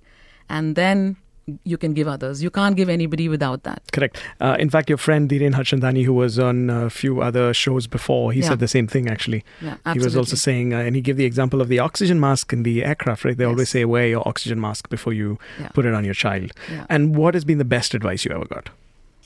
and 0.49 0.77
then 0.77 1.17
you 1.65 1.77
can 1.77 1.93
give 1.93 2.07
others. 2.07 2.41
You 2.43 2.51
can't 2.51 2.77
give 2.77 2.89
anybody 2.89 3.29
without 3.29 3.65
that. 3.65 3.83
Correct. 3.93 4.23
Uh, 4.41 4.57
in 4.61 4.71
fact, 4.71 4.89
your 4.89 4.97
friend 4.97 5.29
Dhiren 5.29 5.55
Harchandani, 5.55 6.05
who 6.05 6.13
was 6.15 6.39
on 6.39 6.71
a 6.71 6.89
few 6.89 7.21
other 7.21 7.53
shows 7.53 7.89
before, 7.89 8.33
he 8.33 8.41
Yeah. 8.41 8.51
said 8.51 8.61
the 8.61 8.69
same 8.69 8.87
thing 8.87 9.09
actually. 9.09 9.45
Yeah, 9.61 9.77
He 9.93 9.99
was 9.99 10.17
also 10.17 10.37
saying, 10.37 10.73
uh, 10.73 10.79
and 10.79 10.95
he 10.95 11.03
gave 11.03 11.17
the 11.17 11.25
example 11.25 11.61
of 11.61 11.67
the 11.69 11.81
oxygen 11.81 12.21
mask 12.21 12.53
in 12.53 12.63
the 12.63 12.85
aircraft, 12.85 13.25
right? 13.25 13.37
They 13.37 13.45
always 13.45 13.71
say, 13.71 13.85
wear 13.85 14.07
your 14.07 14.27
oxygen 14.29 14.61
mask 14.61 14.89
before 14.89 15.13
you 15.13 15.39
Yeah. 15.61 15.69
put 15.71 15.85
it 15.85 15.95
on 15.95 16.05
your 16.05 16.15
child. 16.15 16.53
Yeah. 16.71 16.87
And 16.89 17.17
what 17.17 17.35
has 17.35 17.45
been 17.45 17.59
the 17.59 17.65
best 17.77 17.93
advice 17.93 18.25
you 18.25 18.31
ever 18.31 18.45
got? 18.47 18.71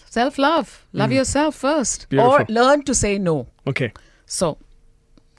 Self 0.09 0.39
love. 0.39 0.87
Love 0.95 1.13
yourself 1.13 1.55
first. 1.55 2.07
Mm. 2.07 2.09
Beautiful. 2.09 2.33
Or 2.33 2.47
learn 2.49 2.83
to 2.85 2.95
say 2.95 3.19
no. 3.19 3.47
Okay, 3.67 3.93
So, 4.25 4.57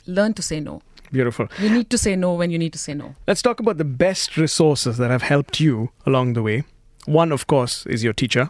learn 0.05 0.33
to 0.35 0.41
say 0.43 0.59
no. 0.59 0.81
Beautiful. 1.11 1.47
You 1.59 1.69
need 1.69 1.89
to 1.89 1.97
say 1.97 2.15
no 2.15 2.33
when 2.33 2.51
you 2.51 2.57
need 2.57 2.73
to 2.73 2.79
say 2.79 2.93
no. 2.93 3.15
Let's 3.27 3.41
talk 3.41 3.59
about 3.59 3.77
the 3.77 3.85
best 3.85 4.37
resources 4.37 4.97
that 4.97 5.11
have 5.11 5.21
helped 5.23 5.59
you 5.59 5.89
along 6.05 6.33
the 6.33 6.43
way. 6.43 6.63
One, 7.05 7.31
of 7.31 7.47
course, 7.47 7.85
is 7.85 8.03
your 8.03 8.13
teacher. 8.13 8.49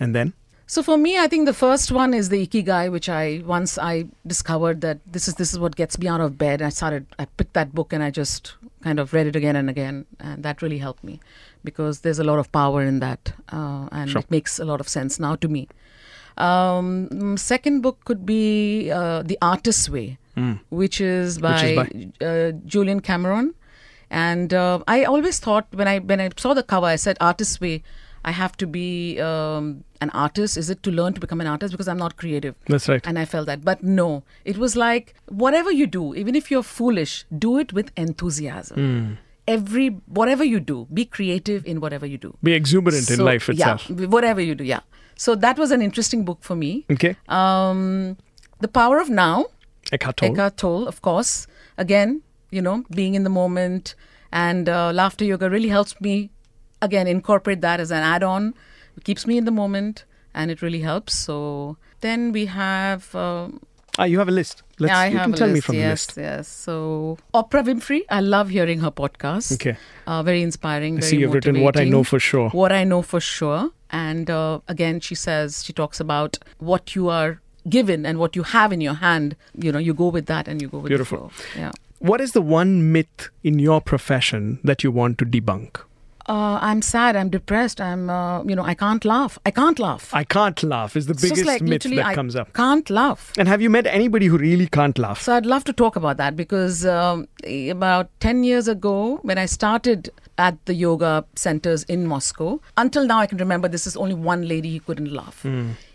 And 0.00 0.14
then? 0.14 0.32
So 0.66 0.82
for 0.82 0.96
me, 0.96 1.18
I 1.18 1.26
think 1.28 1.44
the 1.46 1.52
first 1.54 1.92
one 1.92 2.14
is 2.14 2.30
the 2.30 2.46
ikigai, 2.46 2.90
which 2.90 3.08
I 3.08 3.42
once 3.46 3.76
I 3.78 4.06
discovered 4.26 4.80
that 4.80 4.98
this 5.06 5.28
is 5.28 5.34
this 5.34 5.52
is 5.52 5.58
what 5.58 5.76
gets 5.76 5.98
me 5.98 6.08
out 6.08 6.20
of 6.22 6.38
bed. 6.38 6.62
I 6.62 6.70
started, 6.70 7.06
I 7.18 7.26
picked 7.26 7.52
that 7.52 7.74
book 7.74 7.92
and 7.92 8.02
I 8.02 8.10
just 8.10 8.54
kind 8.82 8.98
of 8.98 9.12
read 9.12 9.26
it 9.26 9.36
again 9.36 9.56
and 9.56 9.68
again, 9.70 10.06
and 10.18 10.42
that 10.42 10.62
really 10.62 10.78
helped 10.78 11.04
me 11.04 11.20
because 11.62 12.00
there's 12.00 12.18
a 12.18 12.24
lot 12.24 12.38
of 12.38 12.50
power 12.50 12.82
in 12.82 13.00
that, 13.00 13.32
uh, 13.52 13.88
and 13.92 14.10
Sure. 14.10 14.20
it 14.20 14.30
makes 14.30 14.58
a 14.58 14.64
lot 14.64 14.80
of 14.80 14.88
sense 14.88 15.20
now 15.20 15.36
to 15.36 15.48
me. 15.48 15.68
Um, 16.38 17.36
second 17.36 17.82
book 17.82 18.04
could 18.04 18.26
be 18.26 18.90
uh, 18.90 19.22
The 19.22 19.38
Artist's 19.40 19.88
Way, 19.88 20.18
which 20.70 21.00
is 21.00 21.38
by, 21.38 21.88
is 21.94 22.06
Uh, 22.20 22.52
Julia 22.66 23.00
Cameron. 23.00 23.54
And 24.10 24.52
uh, 24.54 24.78
I 24.86 25.04
always 25.04 25.38
thought 25.38 25.66
when 25.72 25.88
I 25.88 25.98
when 25.98 26.20
I 26.20 26.30
saw 26.36 26.54
the 26.54 26.62
cover, 26.62 26.86
I 26.86 26.96
said 26.96 27.16
Artist's 27.20 27.60
Way. 27.60 27.82
I 28.26 28.30
have 28.30 28.56
to 28.56 28.66
be 28.66 29.20
um, 29.20 29.84
an 30.00 30.10
artist. 30.10 30.56
Is 30.56 30.70
it 30.70 30.82
to 30.84 30.90
learn 30.90 31.12
to 31.16 31.20
become 31.20 31.42
an 31.42 31.46
artist 31.46 31.72
because 31.72 31.88
I'm 31.88 31.98
not 31.98 32.16
creative? 32.16 32.54
That's 32.66 32.88
right. 32.88 33.06
And 33.06 33.18
I 33.18 33.24
felt 33.26 33.46
that, 33.46 33.64
but 33.64 33.82
no, 33.82 34.22
it 34.46 34.56
was 34.56 34.76
like 34.76 35.14
whatever 35.28 35.70
you 35.70 35.86
do, 35.86 36.14
even 36.14 36.34
if 36.34 36.50
you're 36.50 36.62
foolish, 36.62 37.26
do 37.46 37.58
it 37.58 37.74
with 37.74 37.90
enthusiasm. 37.96 39.18
Every 39.46 39.88
whatever 40.20 40.42
you 40.42 40.58
do, 40.58 40.86
be 41.00 41.04
creative 41.04 41.66
in 41.66 41.80
whatever 41.80 42.06
you 42.06 42.16
do. 42.16 42.34
Be 42.42 42.54
exuberant 42.54 43.10
in 43.10 43.20
life 43.24 43.50
itself. 43.50 43.90
Yeah, 43.90 44.06
whatever 44.06 44.40
you 44.40 44.54
do, 44.54 44.64
yeah. 44.64 44.80
So 45.16 45.34
that 45.34 45.58
was 45.58 45.70
an 45.70 45.82
interesting 45.82 46.24
book 46.24 46.38
for 46.40 46.56
me. 46.56 46.86
Okay. 46.90 47.16
Um, 47.28 48.16
the 48.60 48.68
Power 48.68 48.98
of 49.00 49.10
Now, 49.10 49.46
Eckhart 49.92 50.16
Tolle. 50.16 50.32
Eckhart 50.32 50.56
Tolle, 50.56 50.88
of 50.88 51.02
course. 51.02 51.46
Again, 51.78 52.22
you 52.50 52.62
know, 52.62 52.84
being 52.90 53.14
in 53.14 53.24
the 53.24 53.30
moment 53.30 53.94
and 54.32 54.68
uh, 54.68 54.92
laughter 54.92 55.24
yoga 55.24 55.50
really 55.50 55.68
helps 55.68 56.00
me, 56.00 56.30
again, 56.82 57.06
incorporate 57.06 57.60
that 57.60 57.80
as 57.80 57.90
an 57.90 58.02
add 58.02 58.22
on. 58.22 58.54
It 58.96 59.04
keeps 59.04 59.26
me 59.26 59.36
in 59.38 59.44
the 59.44 59.50
moment 59.50 60.04
and 60.34 60.50
it 60.50 60.62
really 60.62 60.80
helps. 60.80 61.14
So 61.14 61.76
then 62.00 62.32
we 62.32 62.46
have. 62.46 63.14
Um, 63.14 63.60
Ah, 63.96 64.04
you 64.04 64.18
have 64.18 64.28
a 64.28 64.32
list. 64.32 64.64
Let's, 64.80 64.92
I 64.92 65.06
you 65.06 65.18
have 65.18 65.26
can 65.26 65.34
a 65.34 65.36
tell 65.36 65.46
me 65.48 65.54
list, 65.54 65.66
from 65.66 65.74
yes, 65.76 66.06
the 66.06 66.20
list. 66.20 66.28
Yes, 66.30 66.48
So 66.48 67.16
Oprah 67.32 67.62
Winfrey, 67.64 68.00
I 68.10 68.20
love 68.20 68.48
hearing 68.48 68.80
her 68.80 68.90
podcast. 68.90 69.52
Okay. 69.52 69.76
Uh, 70.04 70.20
very 70.24 70.42
inspiring. 70.42 70.96
I 70.96 71.00
Very 71.00 71.10
see 71.10 71.16
you've 71.18 71.32
written 71.32 71.60
what 71.60 71.76
I 71.76 71.84
know 71.84 72.02
for 72.02 72.18
sure. 72.18 72.50
What 72.50 72.72
I 72.72 72.82
know 72.82 73.02
for 73.02 73.20
sure. 73.20 73.70
And 73.90 74.28
uh, 74.28 74.58
again, 74.66 74.98
she 74.98 75.14
says, 75.14 75.62
she 75.64 75.72
talks 75.72 76.00
about 76.00 76.38
what 76.58 76.96
you 76.96 77.08
are 77.08 77.40
given 77.68 78.04
and 78.06 78.18
what 78.18 78.36
you 78.36 78.42
have 78.42 78.72
in 78.72 78.80
your 78.80 78.94
hand. 78.94 79.36
You 79.56 79.72
know, 79.72 79.78
you 79.78 79.94
go 79.94 80.08
with 80.08 80.26
that 80.26 80.48
and 80.48 80.60
you 80.60 80.68
go 80.68 80.78
with 80.78 80.88
Beautiful. 80.88 81.32
Yeah. 81.56 81.72
What 81.98 82.20
is 82.20 82.32
the 82.32 82.42
one 82.42 82.92
myth 82.92 83.30
in 83.42 83.58
your 83.58 83.80
profession 83.80 84.58
that 84.62 84.84
you 84.84 84.90
want 84.90 85.18
to 85.18 85.24
debunk? 85.24 85.80
Uh, 86.26 86.58
I'm 86.60 86.80
sad. 86.80 87.16
I'm 87.16 87.28
depressed. 87.28 87.80
I'm, 87.80 88.08
uh, 88.08 88.42
you 88.44 88.56
know, 88.56 88.62
I 88.62 88.74
can't 88.74 89.04
laugh. 89.04 89.38
I 89.44 89.50
can't 89.50 89.78
laugh. 89.78 90.12
I 90.14 90.24
can't 90.24 90.62
laugh 90.62 90.96
is 90.96 91.06
the 91.06 91.12
It's 91.12 91.22
biggest 91.22 91.44
like 91.44 91.60
myth 91.60 91.82
that 91.82 92.06
I 92.06 92.14
comes 92.14 92.34
up. 92.34 92.52
Can't 92.54 92.88
laugh. 92.88 93.32
And 93.36 93.46
have 93.46 93.60
you 93.60 93.68
met 93.68 93.86
anybody 93.86 94.26
who 94.26 94.38
really 94.38 94.66
can't 94.66 94.98
laugh? 94.98 95.20
So 95.20 95.34
I'd 95.34 95.44
love 95.44 95.64
to 95.64 95.72
talk 95.72 95.96
about 95.96 96.16
that 96.16 96.34
because 96.34 96.86
um, 96.86 97.28
about 97.70 98.08
10 98.20 98.42
years 98.42 98.68
ago, 98.68 99.18
when 99.22 99.36
I 99.36 99.44
started 99.44 100.10
at 100.38 100.64
the 100.64 100.72
yoga 100.74 101.26
centers 101.36 101.84
in 101.84 102.06
Moscow, 102.06 102.58
until 102.78 103.06
now 103.06 103.18
I 103.18 103.26
can 103.26 103.36
remember 103.38 103.68
this 103.68 103.86
is 103.86 103.94
only 103.96 104.14
one 104.14 104.48
lady 104.48 104.72
who 104.72 104.80
couldn't 104.80 105.12
laugh. 105.12 105.44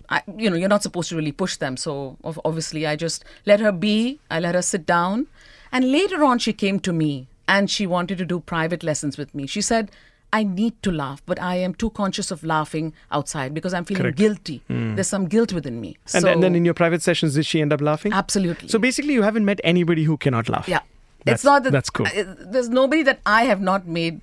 I, 0.09 0.21
you 0.37 0.49
know, 0.49 0.55
you're 0.55 0.69
not 0.69 0.83
supposed 0.83 1.09
to 1.09 1.15
really 1.15 1.31
push 1.31 1.57
them. 1.57 1.77
So 1.77 2.17
obviously, 2.43 2.87
I 2.87 2.95
just 2.95 3.23
let 3.45 3.59
her 3.59 3.71
be. 3.71 4.19
I 4.31 4.39
let 4.39 4.55
her 4.55 4.61
sit 4.61 4.85
down. 4.85 5.27
And 5.71 5.91
later 5.91 6.23
on, 6.23 6.39
she 6.39 6.51
came 6.51 6.79
to 6.81 6.91
me 6.91 7.27
and 7.47 7.69
she 7.69 7.85
wanted 7.85 8.17
to 8.17 8.25
do 8.25 8.39
private 8.39 8.81
lessons 8.83 9.17
with 9.17 9.33
me. 9.35 9.45
She 9.45 9.61
said, 9.61 9.91
I 10.31 10.43
need 10.43 10.81
to 10.83 10.91
laugh, 10.91 11.21
but 11.25 11.39
I 11.41 11.55
am 11.55 11.73
too 11.73 11.89
conscious 11.91 12.29
of 12.31 12.43
laughing 12.43 12.93
outside 13.11 13.53
because 13.53 13.73
I'm 13.73 13.85
feeling 13.85 14.03
Correct. 14.03 14.17
guilty. 14.17 14.61
Hmm. 14.67 14.95
There's 14.95 15.07
some 15.07 15.25
guilt 15.27 15.53
within 15.53 15.81
me. 15.81 15.97
and, 16.13 16.21
so, 16.21 16.27
and 16.27 16.41
then 16.43 16.53
in 16.55 16.65
your 16.65 16.75
private 16.75 17.01
sessions, 17.01 17.33
did 17.35 17.45
she 17.45 17.61
end 17.61 17.73
up 17.73 17.81
laughing? 17.81 18.13
absolutely. 18.13 18.67
So 18.69 18.77
basically, 18.79 19.13
you 19.13 19.23
haven't 19.23 19.45
met 19.45 19.59
anybody 19.63 20.03
who 20.03 20.17
cannot 20.17 20.47
laugh. 20.49 20.67
Yeah. 20.67 20.81
That's- 21.25 21.39
it's 21.39 21.43
not 21.43 21.63
that 21.63 21.71
that's 21.71 21.89
cool. 21.89 22.07
I- 22.07 22.25
there's 22.39 22.69
nobody 22.69 23.03
that 23.03 23.19
I 23.25 23.43
have 23.43 23.59
not 23.61 23.87
made. 23.87 24.21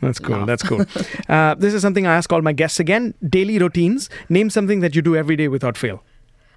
That's 0.00 0.18
cool. 0.18 0.46
That's 0.46 0.62
cool. 0.62 0.84
uh, 1.28 1.54
this 1.54 1.74
is 1.74 1.82
something 1.82 2.06
I 2.06 2.14
ask 2.16 2.32
all 2.32 2.42
my 2.42 2.52
guests 2.52 2.80
again. 2.80 3.14
Daily 3.26 3.58
routines. 3.58 4.08
Name 4.28 4.50
something 4.50 4.80
that 4.80 4.94
you 4.94 5.02
do 5.02 5.16
every 5.16 5.36
day 5.36 5.48
without 5.48 5.76
fail. 5.76 6.02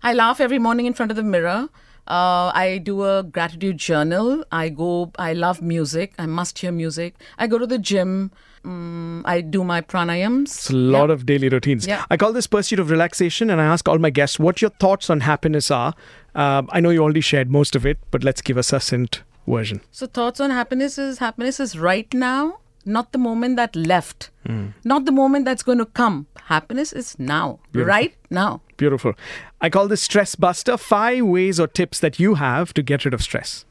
I 0.02 0.14
laugh 0.14 0.42
every 0.42 0.60
morning 0.60 0.86
in 0.86 0.94
front 0.94 1.12
of 1.12 1.16
the 1.16 1.24
mirror. 1.24 1.70
Uh, 2.06 2.52
I 2.54 2.82
do 2.84 3.04
a 3.04 3.24
gratitude 3.24 3.78
journal. 3.78 4.44
I 4.52 4.70
go. 4.70 5.12
I 5.18 5.34
love 5.34 5.62
music. 5.62 6.14
I 6.18 6.26
must 6.26 6.60
hear 6.60 6.72
music. 6.72 7.16
I 7.38 7.48
go 7.48 7.58
to 7.58 7.66
the 7.66 7.78
gym. 7.78 8.32
Mm, 8.66 9.24
I 9.26 9.42
do 9.42 9.64
my 9.64 9.82
pranayams. 9.82 10.44
It's 10.44 10.70
a 10.70 10.76
lot 10.76 11.10
of 11.10 11.26
daily 11.26 11.50
routines. 11.50 11.88
Yeah. 11.88 12.06
I 12.10 12.18
call 12.18 12.34
this 12.34 12.48
pursuit 12.48 12.80
of 12.80 12.90
relaxation, 12.90 13.50
and 13.50 13.62
I 13.62 13.66
ask 13.66 13.88
all 13.88 14.00
my 14.00 14.10
guests 14.10 14.40
what 14.40 14.62
your 14.62 14.72
thoughts 14.72 15.10
on 15.10 15.22
happiness 15.22 15.72
are. 15.72 15.94
Uh, 16.36 16.64
I 16.70 16.80
know 16.80 16.90
you 16.90 17.02
already 17.02 17.22
shared 17.22 17.50
most 17.50 17.76
of 17.76 17.86
it, 17.86 18.00
but 18.12 18.24
let's 18.24 18.42
give 18.42 18.58
a 18.58 18.64
succinct 18.64 19.24
version. 19.48 19.82
So 19.92 20.06
thoughts 20.08 20.40
on 20.40 20.50
happiness 20.50 20.98
is 20.98 21.20
happiness 21.20 21.60
is 21.60 21.78
right 21.78 22.14
now, 22.14 22.60
not 22.86 23.12
the 23.12 23.18
moment 23.18 23.56
that 23.58 23.76
left, 23.76 24.30
Hmm. 24.46 24.68
not 24.84 25.06
the 25.06 25.12
moment 25.12 25.46
that's 25.46 25.64
going 25.64 25.78
to 25.80 25.86
come. 25.86 26.28
Happiness 26.48 26.92
is 26.92 27.18
now, 27.18 27.60
Beautiful. 27.72 27.88
right 27.90 28.14
now. 28.30 28.62
Beautiful. 28.78 29.14
I 29.62 29.70
call 29.70 29.88
this 29.88 30.02
stress 30.04 30.36
buster. 30.36 30.76
Five 30.78 31.26
ways 31.26 31.60
or 31.60 31.68
tips 31.68 32.00
that 32.02 32.20
you 32.20 32.36
have 32.36 32.74
to 32.74 32.82
get 32.84 33.06
rid 33.06 33.14
of 33.14 33.22
stress. 33.24 33.64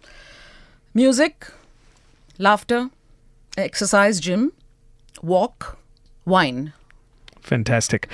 Music, 0.95 1.47
laughter, 2.39 2.91
exercise, 3.57 4.21
gym, 4.21 4.53
walk, 5.23 5.79
wine. 6.25 6.73
Fantastic. 7.41 8.09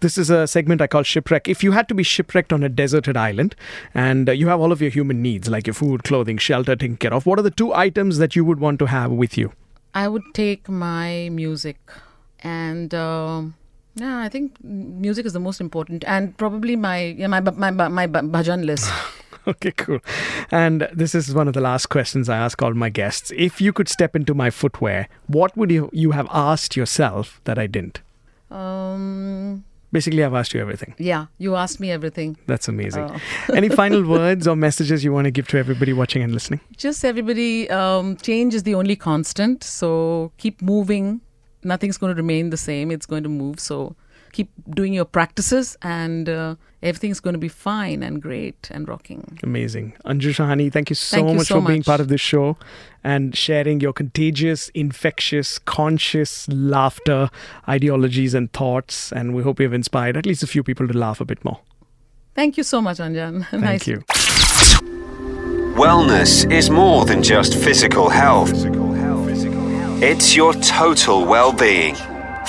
This 0.00 0.18
is 0.18 0.28
a 0.30 0.46
segment 0.46 0.82
I 0.82 0.86
call 0.86 1.02
shipwreck. 1.04 1.48
If 1.48 1.64
you 1.64 1.72
had 1.72 1.88
to 1.88 1.94
be 1.94 2.02
shipwrecked 2.02 2.52
on 2.52 2.62
a 2.62 2.68
deserted 2.68 3.16
island 3.16 3.56
and 3.94 4.28
uh, 4.28 4.32
you 4.32 4.48
have 4.48 4.60
all 4.60 4.72
of 4.72 4.82
your 4.82 4.90
human 4.90 5.22
needs, 5.22 5.48
like 5.48 5.66
your 5.66 5.74
food, 5.74 6.04
clothing, 6.04 6.36
shelter 6.36 6.76
taken 6.76 6.98
care 6.98 7.14
of, 7.14 7.24
what 7.24 7.38
are 7.38 7.42
the 7.42 7.50
two 7.50 7.72
items 7.72 8.18
that 8.18 8.36
you 8.36 8.44
would 8.44 8.60
want 8.60 8.78
to 8.80 8.86
have 8.86 9.10
with 9.10 9.38
you? 9.38 9.52
I 9.94 10.08
would 10.08 10.22
take 10.34 10.68
my 10.68 11.28
music, 11.30 11.78
and 12.40 12.94
um 12.94 13.54
yeah, 13.96 14.20
I 14.20 14.28
think 14.28 14.62
music 14.62 15.24
is 15.24 15.32
the 15.32 15.40
most 15.40 15.60
important, 15.60 16.04
and 16.06 16.36
probably 16.36 16.76
my 16.76 17.14
yeah 17.16 17.28
my 17.28 17.40
my 17.40 17.70
my, 17.70 17.88
my 17.88 18.06
bhajan 18.06 18.64
list. 18.64 18.90
Okay, 19.46 19.72
cool. 19.72 20.00
And 20.50 20.88
this 20.90 21.14
is 21.14 21.34
one 21.34 21.48
of 21.48 21.54
the 21.54 21.60
last 21.60 21.90
questions 21.90 22.30
I 22.30 22.38
ask 22.38 22.62
all 22.62 22.72
my 22.72 22.88
guests. 22.88 23.30
If 23.36 23.60
you 23.60 23.74
could 23.74 23.90
step 23.90 24.16
into 24.16 24.32
my 24.32 24.48
footwear, 24.48 25.06
what 25.26 25.54
would 25.54 25.70
you, 25.70 25.90
you 25.92 26.12
have 26.12 26.26
asked 26.30 26.76
yourself 26.76 27.42
that 27.44 27.58
I 27.58 27.66
didn't? 27.66 28.00
Um, 28.50 29.64
Basically, 29.94 30.24
I've 30.24 30.34
asked 30.34 30.52
you 30.54 30.60
everything. 30.60 30.94
yeah, 30.98 31.26
you 31.38 31.54
asked 31.54 31.78
me 31.84 31.90
everything. 31.96 32.36
That's 32.48 32.66
amazing. 32.68 33.04
Oh. 33.10 33.54
Any 33.54 33.68
final 33.68 34.02
words 34.16 34.48
or 34.48 34.56
messages 34.56 35.04
you 35.04 35.12
want 35.16 35.26
to 35.26 35.30
give 35.30 35.46
to 35.52 35.58
everybody 35.64 35.92
watching 35.92 36.22
and 36.24 36.32
listening? 36.38 36.60
Just 36.76 37.04
everybody, 37.04 37.70
um, 37.70 38.16
change 38.16 38.54
is 38.54 38.64
the 38.64 38.74
only 38.74 38.96
constant. 38.96 39.62
So 39.62 40.32
keep 40.36 40.60
moving. 40.60 41.20
Nothing's 41.62 41.96
going 41.96 42.12
to 42.14 42.20
remain 42.24 42.50
the 42.50 42.56
same. 42.56 42.90
It's 42.90 43.06
going 43.06 43.22
to 43.22 43.28
move. 43.28 43.60
So 43.60 43.94
keep 44.34 44.50
doing 44.70 44.92
your 44.92 45.04
practices, 45.04 45.76
and 45.80 46.28
uh, 46.28 46.56
everything's 46.82 47.20
going 47.20 47.32
to 47.34 47.38
be 47.38 47.48
fine 47.48 48.02
and 48.02 48.20
great 48.20 48.68
and 48.70 48.86
rocking. 48.88 49.38
Amazing. 49.42 49.94
Anju 50.04 50.34
Shahani, 50.34 50.70
thank 50.70 50.90
you 50.90 50.96
so 50.96 51.16
Thank 51.16 51.30
you 51.30 51.36
much 51.36 51.46
so 51.46 51.60
for 51.60 51.66
being 51.66 51.82
part 51.82 52.00
of 52.00 52.08
this 52.08 52.20
show 52.20 52.56
and 53.02 53.36
sharing 53.36 53.80
your 53.80 53.92
contagious, 53.92 54.68
infectious, 54.70 55.58
conscious 55.58 56.48
laughter, 56.48 57.30
ideologies, 57.68 58.34
and 58.34 58.52
thoughts. 58.52 59.12
And 59.12 59.34
we 59.34 59.42
hope 59.42 59.58
we 59.58 59.64
have 59.64 59.72
inspired 59.72 60.16
at 60.16 60.26
least 60.26 60.42
a 60.42 60.46
few 60.46 60.62
people 60.62 60.86
to 60.88 60.92
laugh 60.92 61.20
a 61.20 61.24
bit 61.24 61.44
more. 61.44 61.60
Thank 62.34 62.56
you 62.56 62.64
so 62.64 62.82
much, 62.82 62.98
Anjan. 62.98 63.46
Thank 63.50 63.62
nice. 63.62 63.86
you. 63.86 63.98
Wellness 65.74 66.50
is 66.52 66.70
more 66.70 67.04
than 67.04 67.22
just 67.22 67.56
physical 67.56 68.08
health. 68.08 68.52
It's 70.02 70.36
your 70.36 70.52
total 70.54 71.24
well-being. 71.24 71.96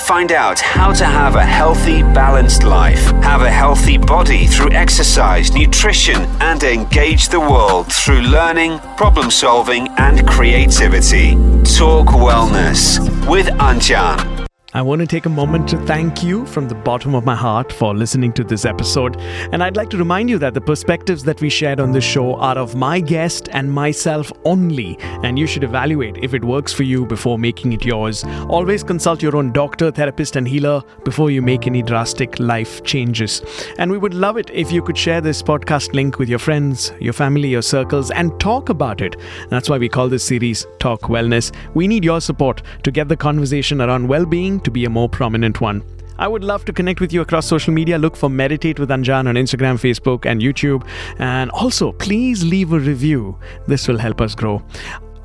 Find 0.05 0.31
out 0.31 0.59
how 0.59 0.93
to 0.93 1.03
have 1.03 1.35
a 1.35 1.43
healthy, 1.43 2.03
balanced 2.03 2.63
life, 2.63 3.03
have 3.23 3.41
a 3.41 3.49
healthy 3.49 3.97
body 3.97 4.45
through 4.45 4.69
exercise, 4.69 5.51
nutrition, 5.51 6.17
and 6.41 6.61
engage 6.61 7.29
the 7.29 7.39
world 7.39 7.91
through 7.91 8.21
learning, 8.21 8.77
problem 8.97 9.31
solving, 9.31 9.87
and 9.97 10.27
creativity. 10.27 11.31
Talk 11.63 12.09
Wellness 12.09 12.99
with 13.27 13.47
Anjan. 13.47 14.45
I 14.75 14.81
want 14.81 14.99
to 14.99 15.07
take 15.07 15.25
a 15.25 15.29
moment 15.29 15.69
to 15.69 15.77
thank 15.85 16.21
you 16.21 16.45
from 16.47 16.67
the 16.67 16.75
bottom 16.75 17.15
of 17.15 17.23
my 17.23 17.33
heart 17.33 17.71
for 17.71 17.95
listening 17.95 18.33
to 18.33 18.43
this 18.43 18.65
episode. 18.65 19.15
And 19.53 19.63
I'd 19.63 19.77
like 19.77 19.89
to 19.91 19.97
remind 19.97 20.29
you 20.29 20.37
that 20.39 20.53
the 20.53 20.59
perspectives 20.59 21.23
that 21.23 21.39
we 21.39 21.49
shared 21.49 21.79
on 21.79 21.93
this 21.93 22.03
show 22.03 22.35
are 22.35 22.57
of 22.57 22.75
my 22.75 22.99
guest 22.99 23.47
and 23.53 23.71
myself 23.71 24.33
only. 24.43 24.97
And 24.99 25.39
you 25.39 25.47
should 25.47 25.63
evaluate 25.63 26.17
if 26.17 26.33
it 26.33 26.43
works 26.43 26.73
for 26.73 26.83
you 26.83 27.05
before 27.05 27.39
making 27.39 27.71
it 27.71 27.85
yours. 27.85 28.25
Always 28.49 28.83
consult 28.83 29.23
your 29.23 29.37
own 29.37 29.53
doctor, 29.53 29.91
therapist, 29.91 30.35
and 30.35 30.45
healer 30.45 30.81
before 31.05 31.31
you 31.31 31.41
make 31.41 31.67
any 31.67 31.81
drastic 31.81 32.37
life 32.37 32.83
changes. 32.83 33.41
And 33.77 33.89
we 33.89 33.97
would 33.97 34.13
love 34.13 34.35
it 34.35 34.49
if 34.49 34.73
you 34.73 34.81
could 34.81 34.97
share 34.97 35.21
this 35.21 35.41
podcast 35.41 35.93
link 35.93 36.19
with 36.19 36.27
your 36.27 36.39
friends, 36.39 36.91
your 36.99 37.13
family, 37.13 37.47
your 37.47 37.61
circles, 37.61 38.11
and 38.11 38.37
talk 38.41 38.67
about 38.67 38.99
it. 38.99 39.15
That's 39.47 39.69
why 39.69 39.77
we 39.77 39.87
call 39.87 40.09
this 40.09 40.25
series 40.25 40.67
Talk 40.79 41.03
Wellness. 41.03 41.55
We 41.73 41.87
need 41.87 42.03
your 42.03 42.19
support 42.19 42.61
to 42.83 42.91
get 42.91 43.07
the 43.07 43.15
conversation 43.15 43.79
around 43.79 44.09
well 44.09 44.25
being 44.25 44.59
to 44.65 44.71
be 44.71 44.85
a 44.85 44.89
more 44.89 45.07
prominent 45.07 45.61
one. 45.61 45.83
I 46.17 46.27
would 46.27 46.43
love 46.43 46.63
to 46.65 46.73
connect 46.73 47.01
with 47.01 47.11
you 47.11 47.21
across 47.21 47.45
social 47.45 47.73
media. 47.73 47.97
Look 47.97 48.15
for 48.15 48.29
Meditate 48.29 48.79
with 48.79 48.89
Anjan 48.89 49.27
on 49.27 49.35
Instagram, 49.35 49.75
Facebook, 49.75 50.25
and 50.25 50.41
YouTube. 50.41 50.87
And 51.19 51.51
also, 51.51 51.91
please 51.91 52.43
leave 52.43 52.71
a 52.71 52.79
review. 52.79 53.37
This 53.67 53.87
will 53.87 53.97
help 53.97 54.21
us 54.21 54.33
grow. 54.33 54.63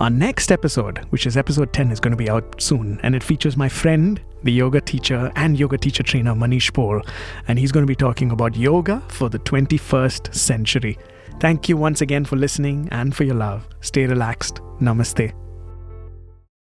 Our 0.00 0.11
next 0.11 0.50
episode, 0.50 0.98
which 1.11 1.26
is 1.26 1.37
episode 1.37 1.72
10, 1.74 1.92
is 1.92 2.00
going 2.00 2.12
to 2.12 2.16
be 2.16 2.31
out 2.31 2.61
soon, 2.61 2.98
and 3.03 3.14
it 3.14 3.22
features 3.22 3.55
my 3.57 3.68
friend, 3.68 4.18
the 4.42 4.50
yoga 4.50 4.81
teacher 4.81 5.31
and 5.37 5.59
yoga 5.61 5.76
teacher 5.76 6.03
trainer 6.03 6.33
Manish 6.33 6.72
Paul, 6.72 7.03
and 7.48 7.59
he's 7.59 7.70
going 7.70 7.85
to 7.85 7.90
be 7.90 7.94
talking 7.94 8.31
about 8.31 8.57
yoga 8.57 9.03
for 9.09 9.29
the 9.29 9.38
21st 9.40 10.35
century. 10.35 10.98
Thank 11.38 11.68
you 11.68 11.76
once 11.76 12.00
again 12.00 12.24
for 12.24 12.37
listening 12.37 12.88
and 12.90 13.14
for 13.14 13.24
your 13.24 13.35
love. 13.35 13.68
Stay 13.83 14.07
relaxed. 14.07 14.62
Namaste. 14.81 15.49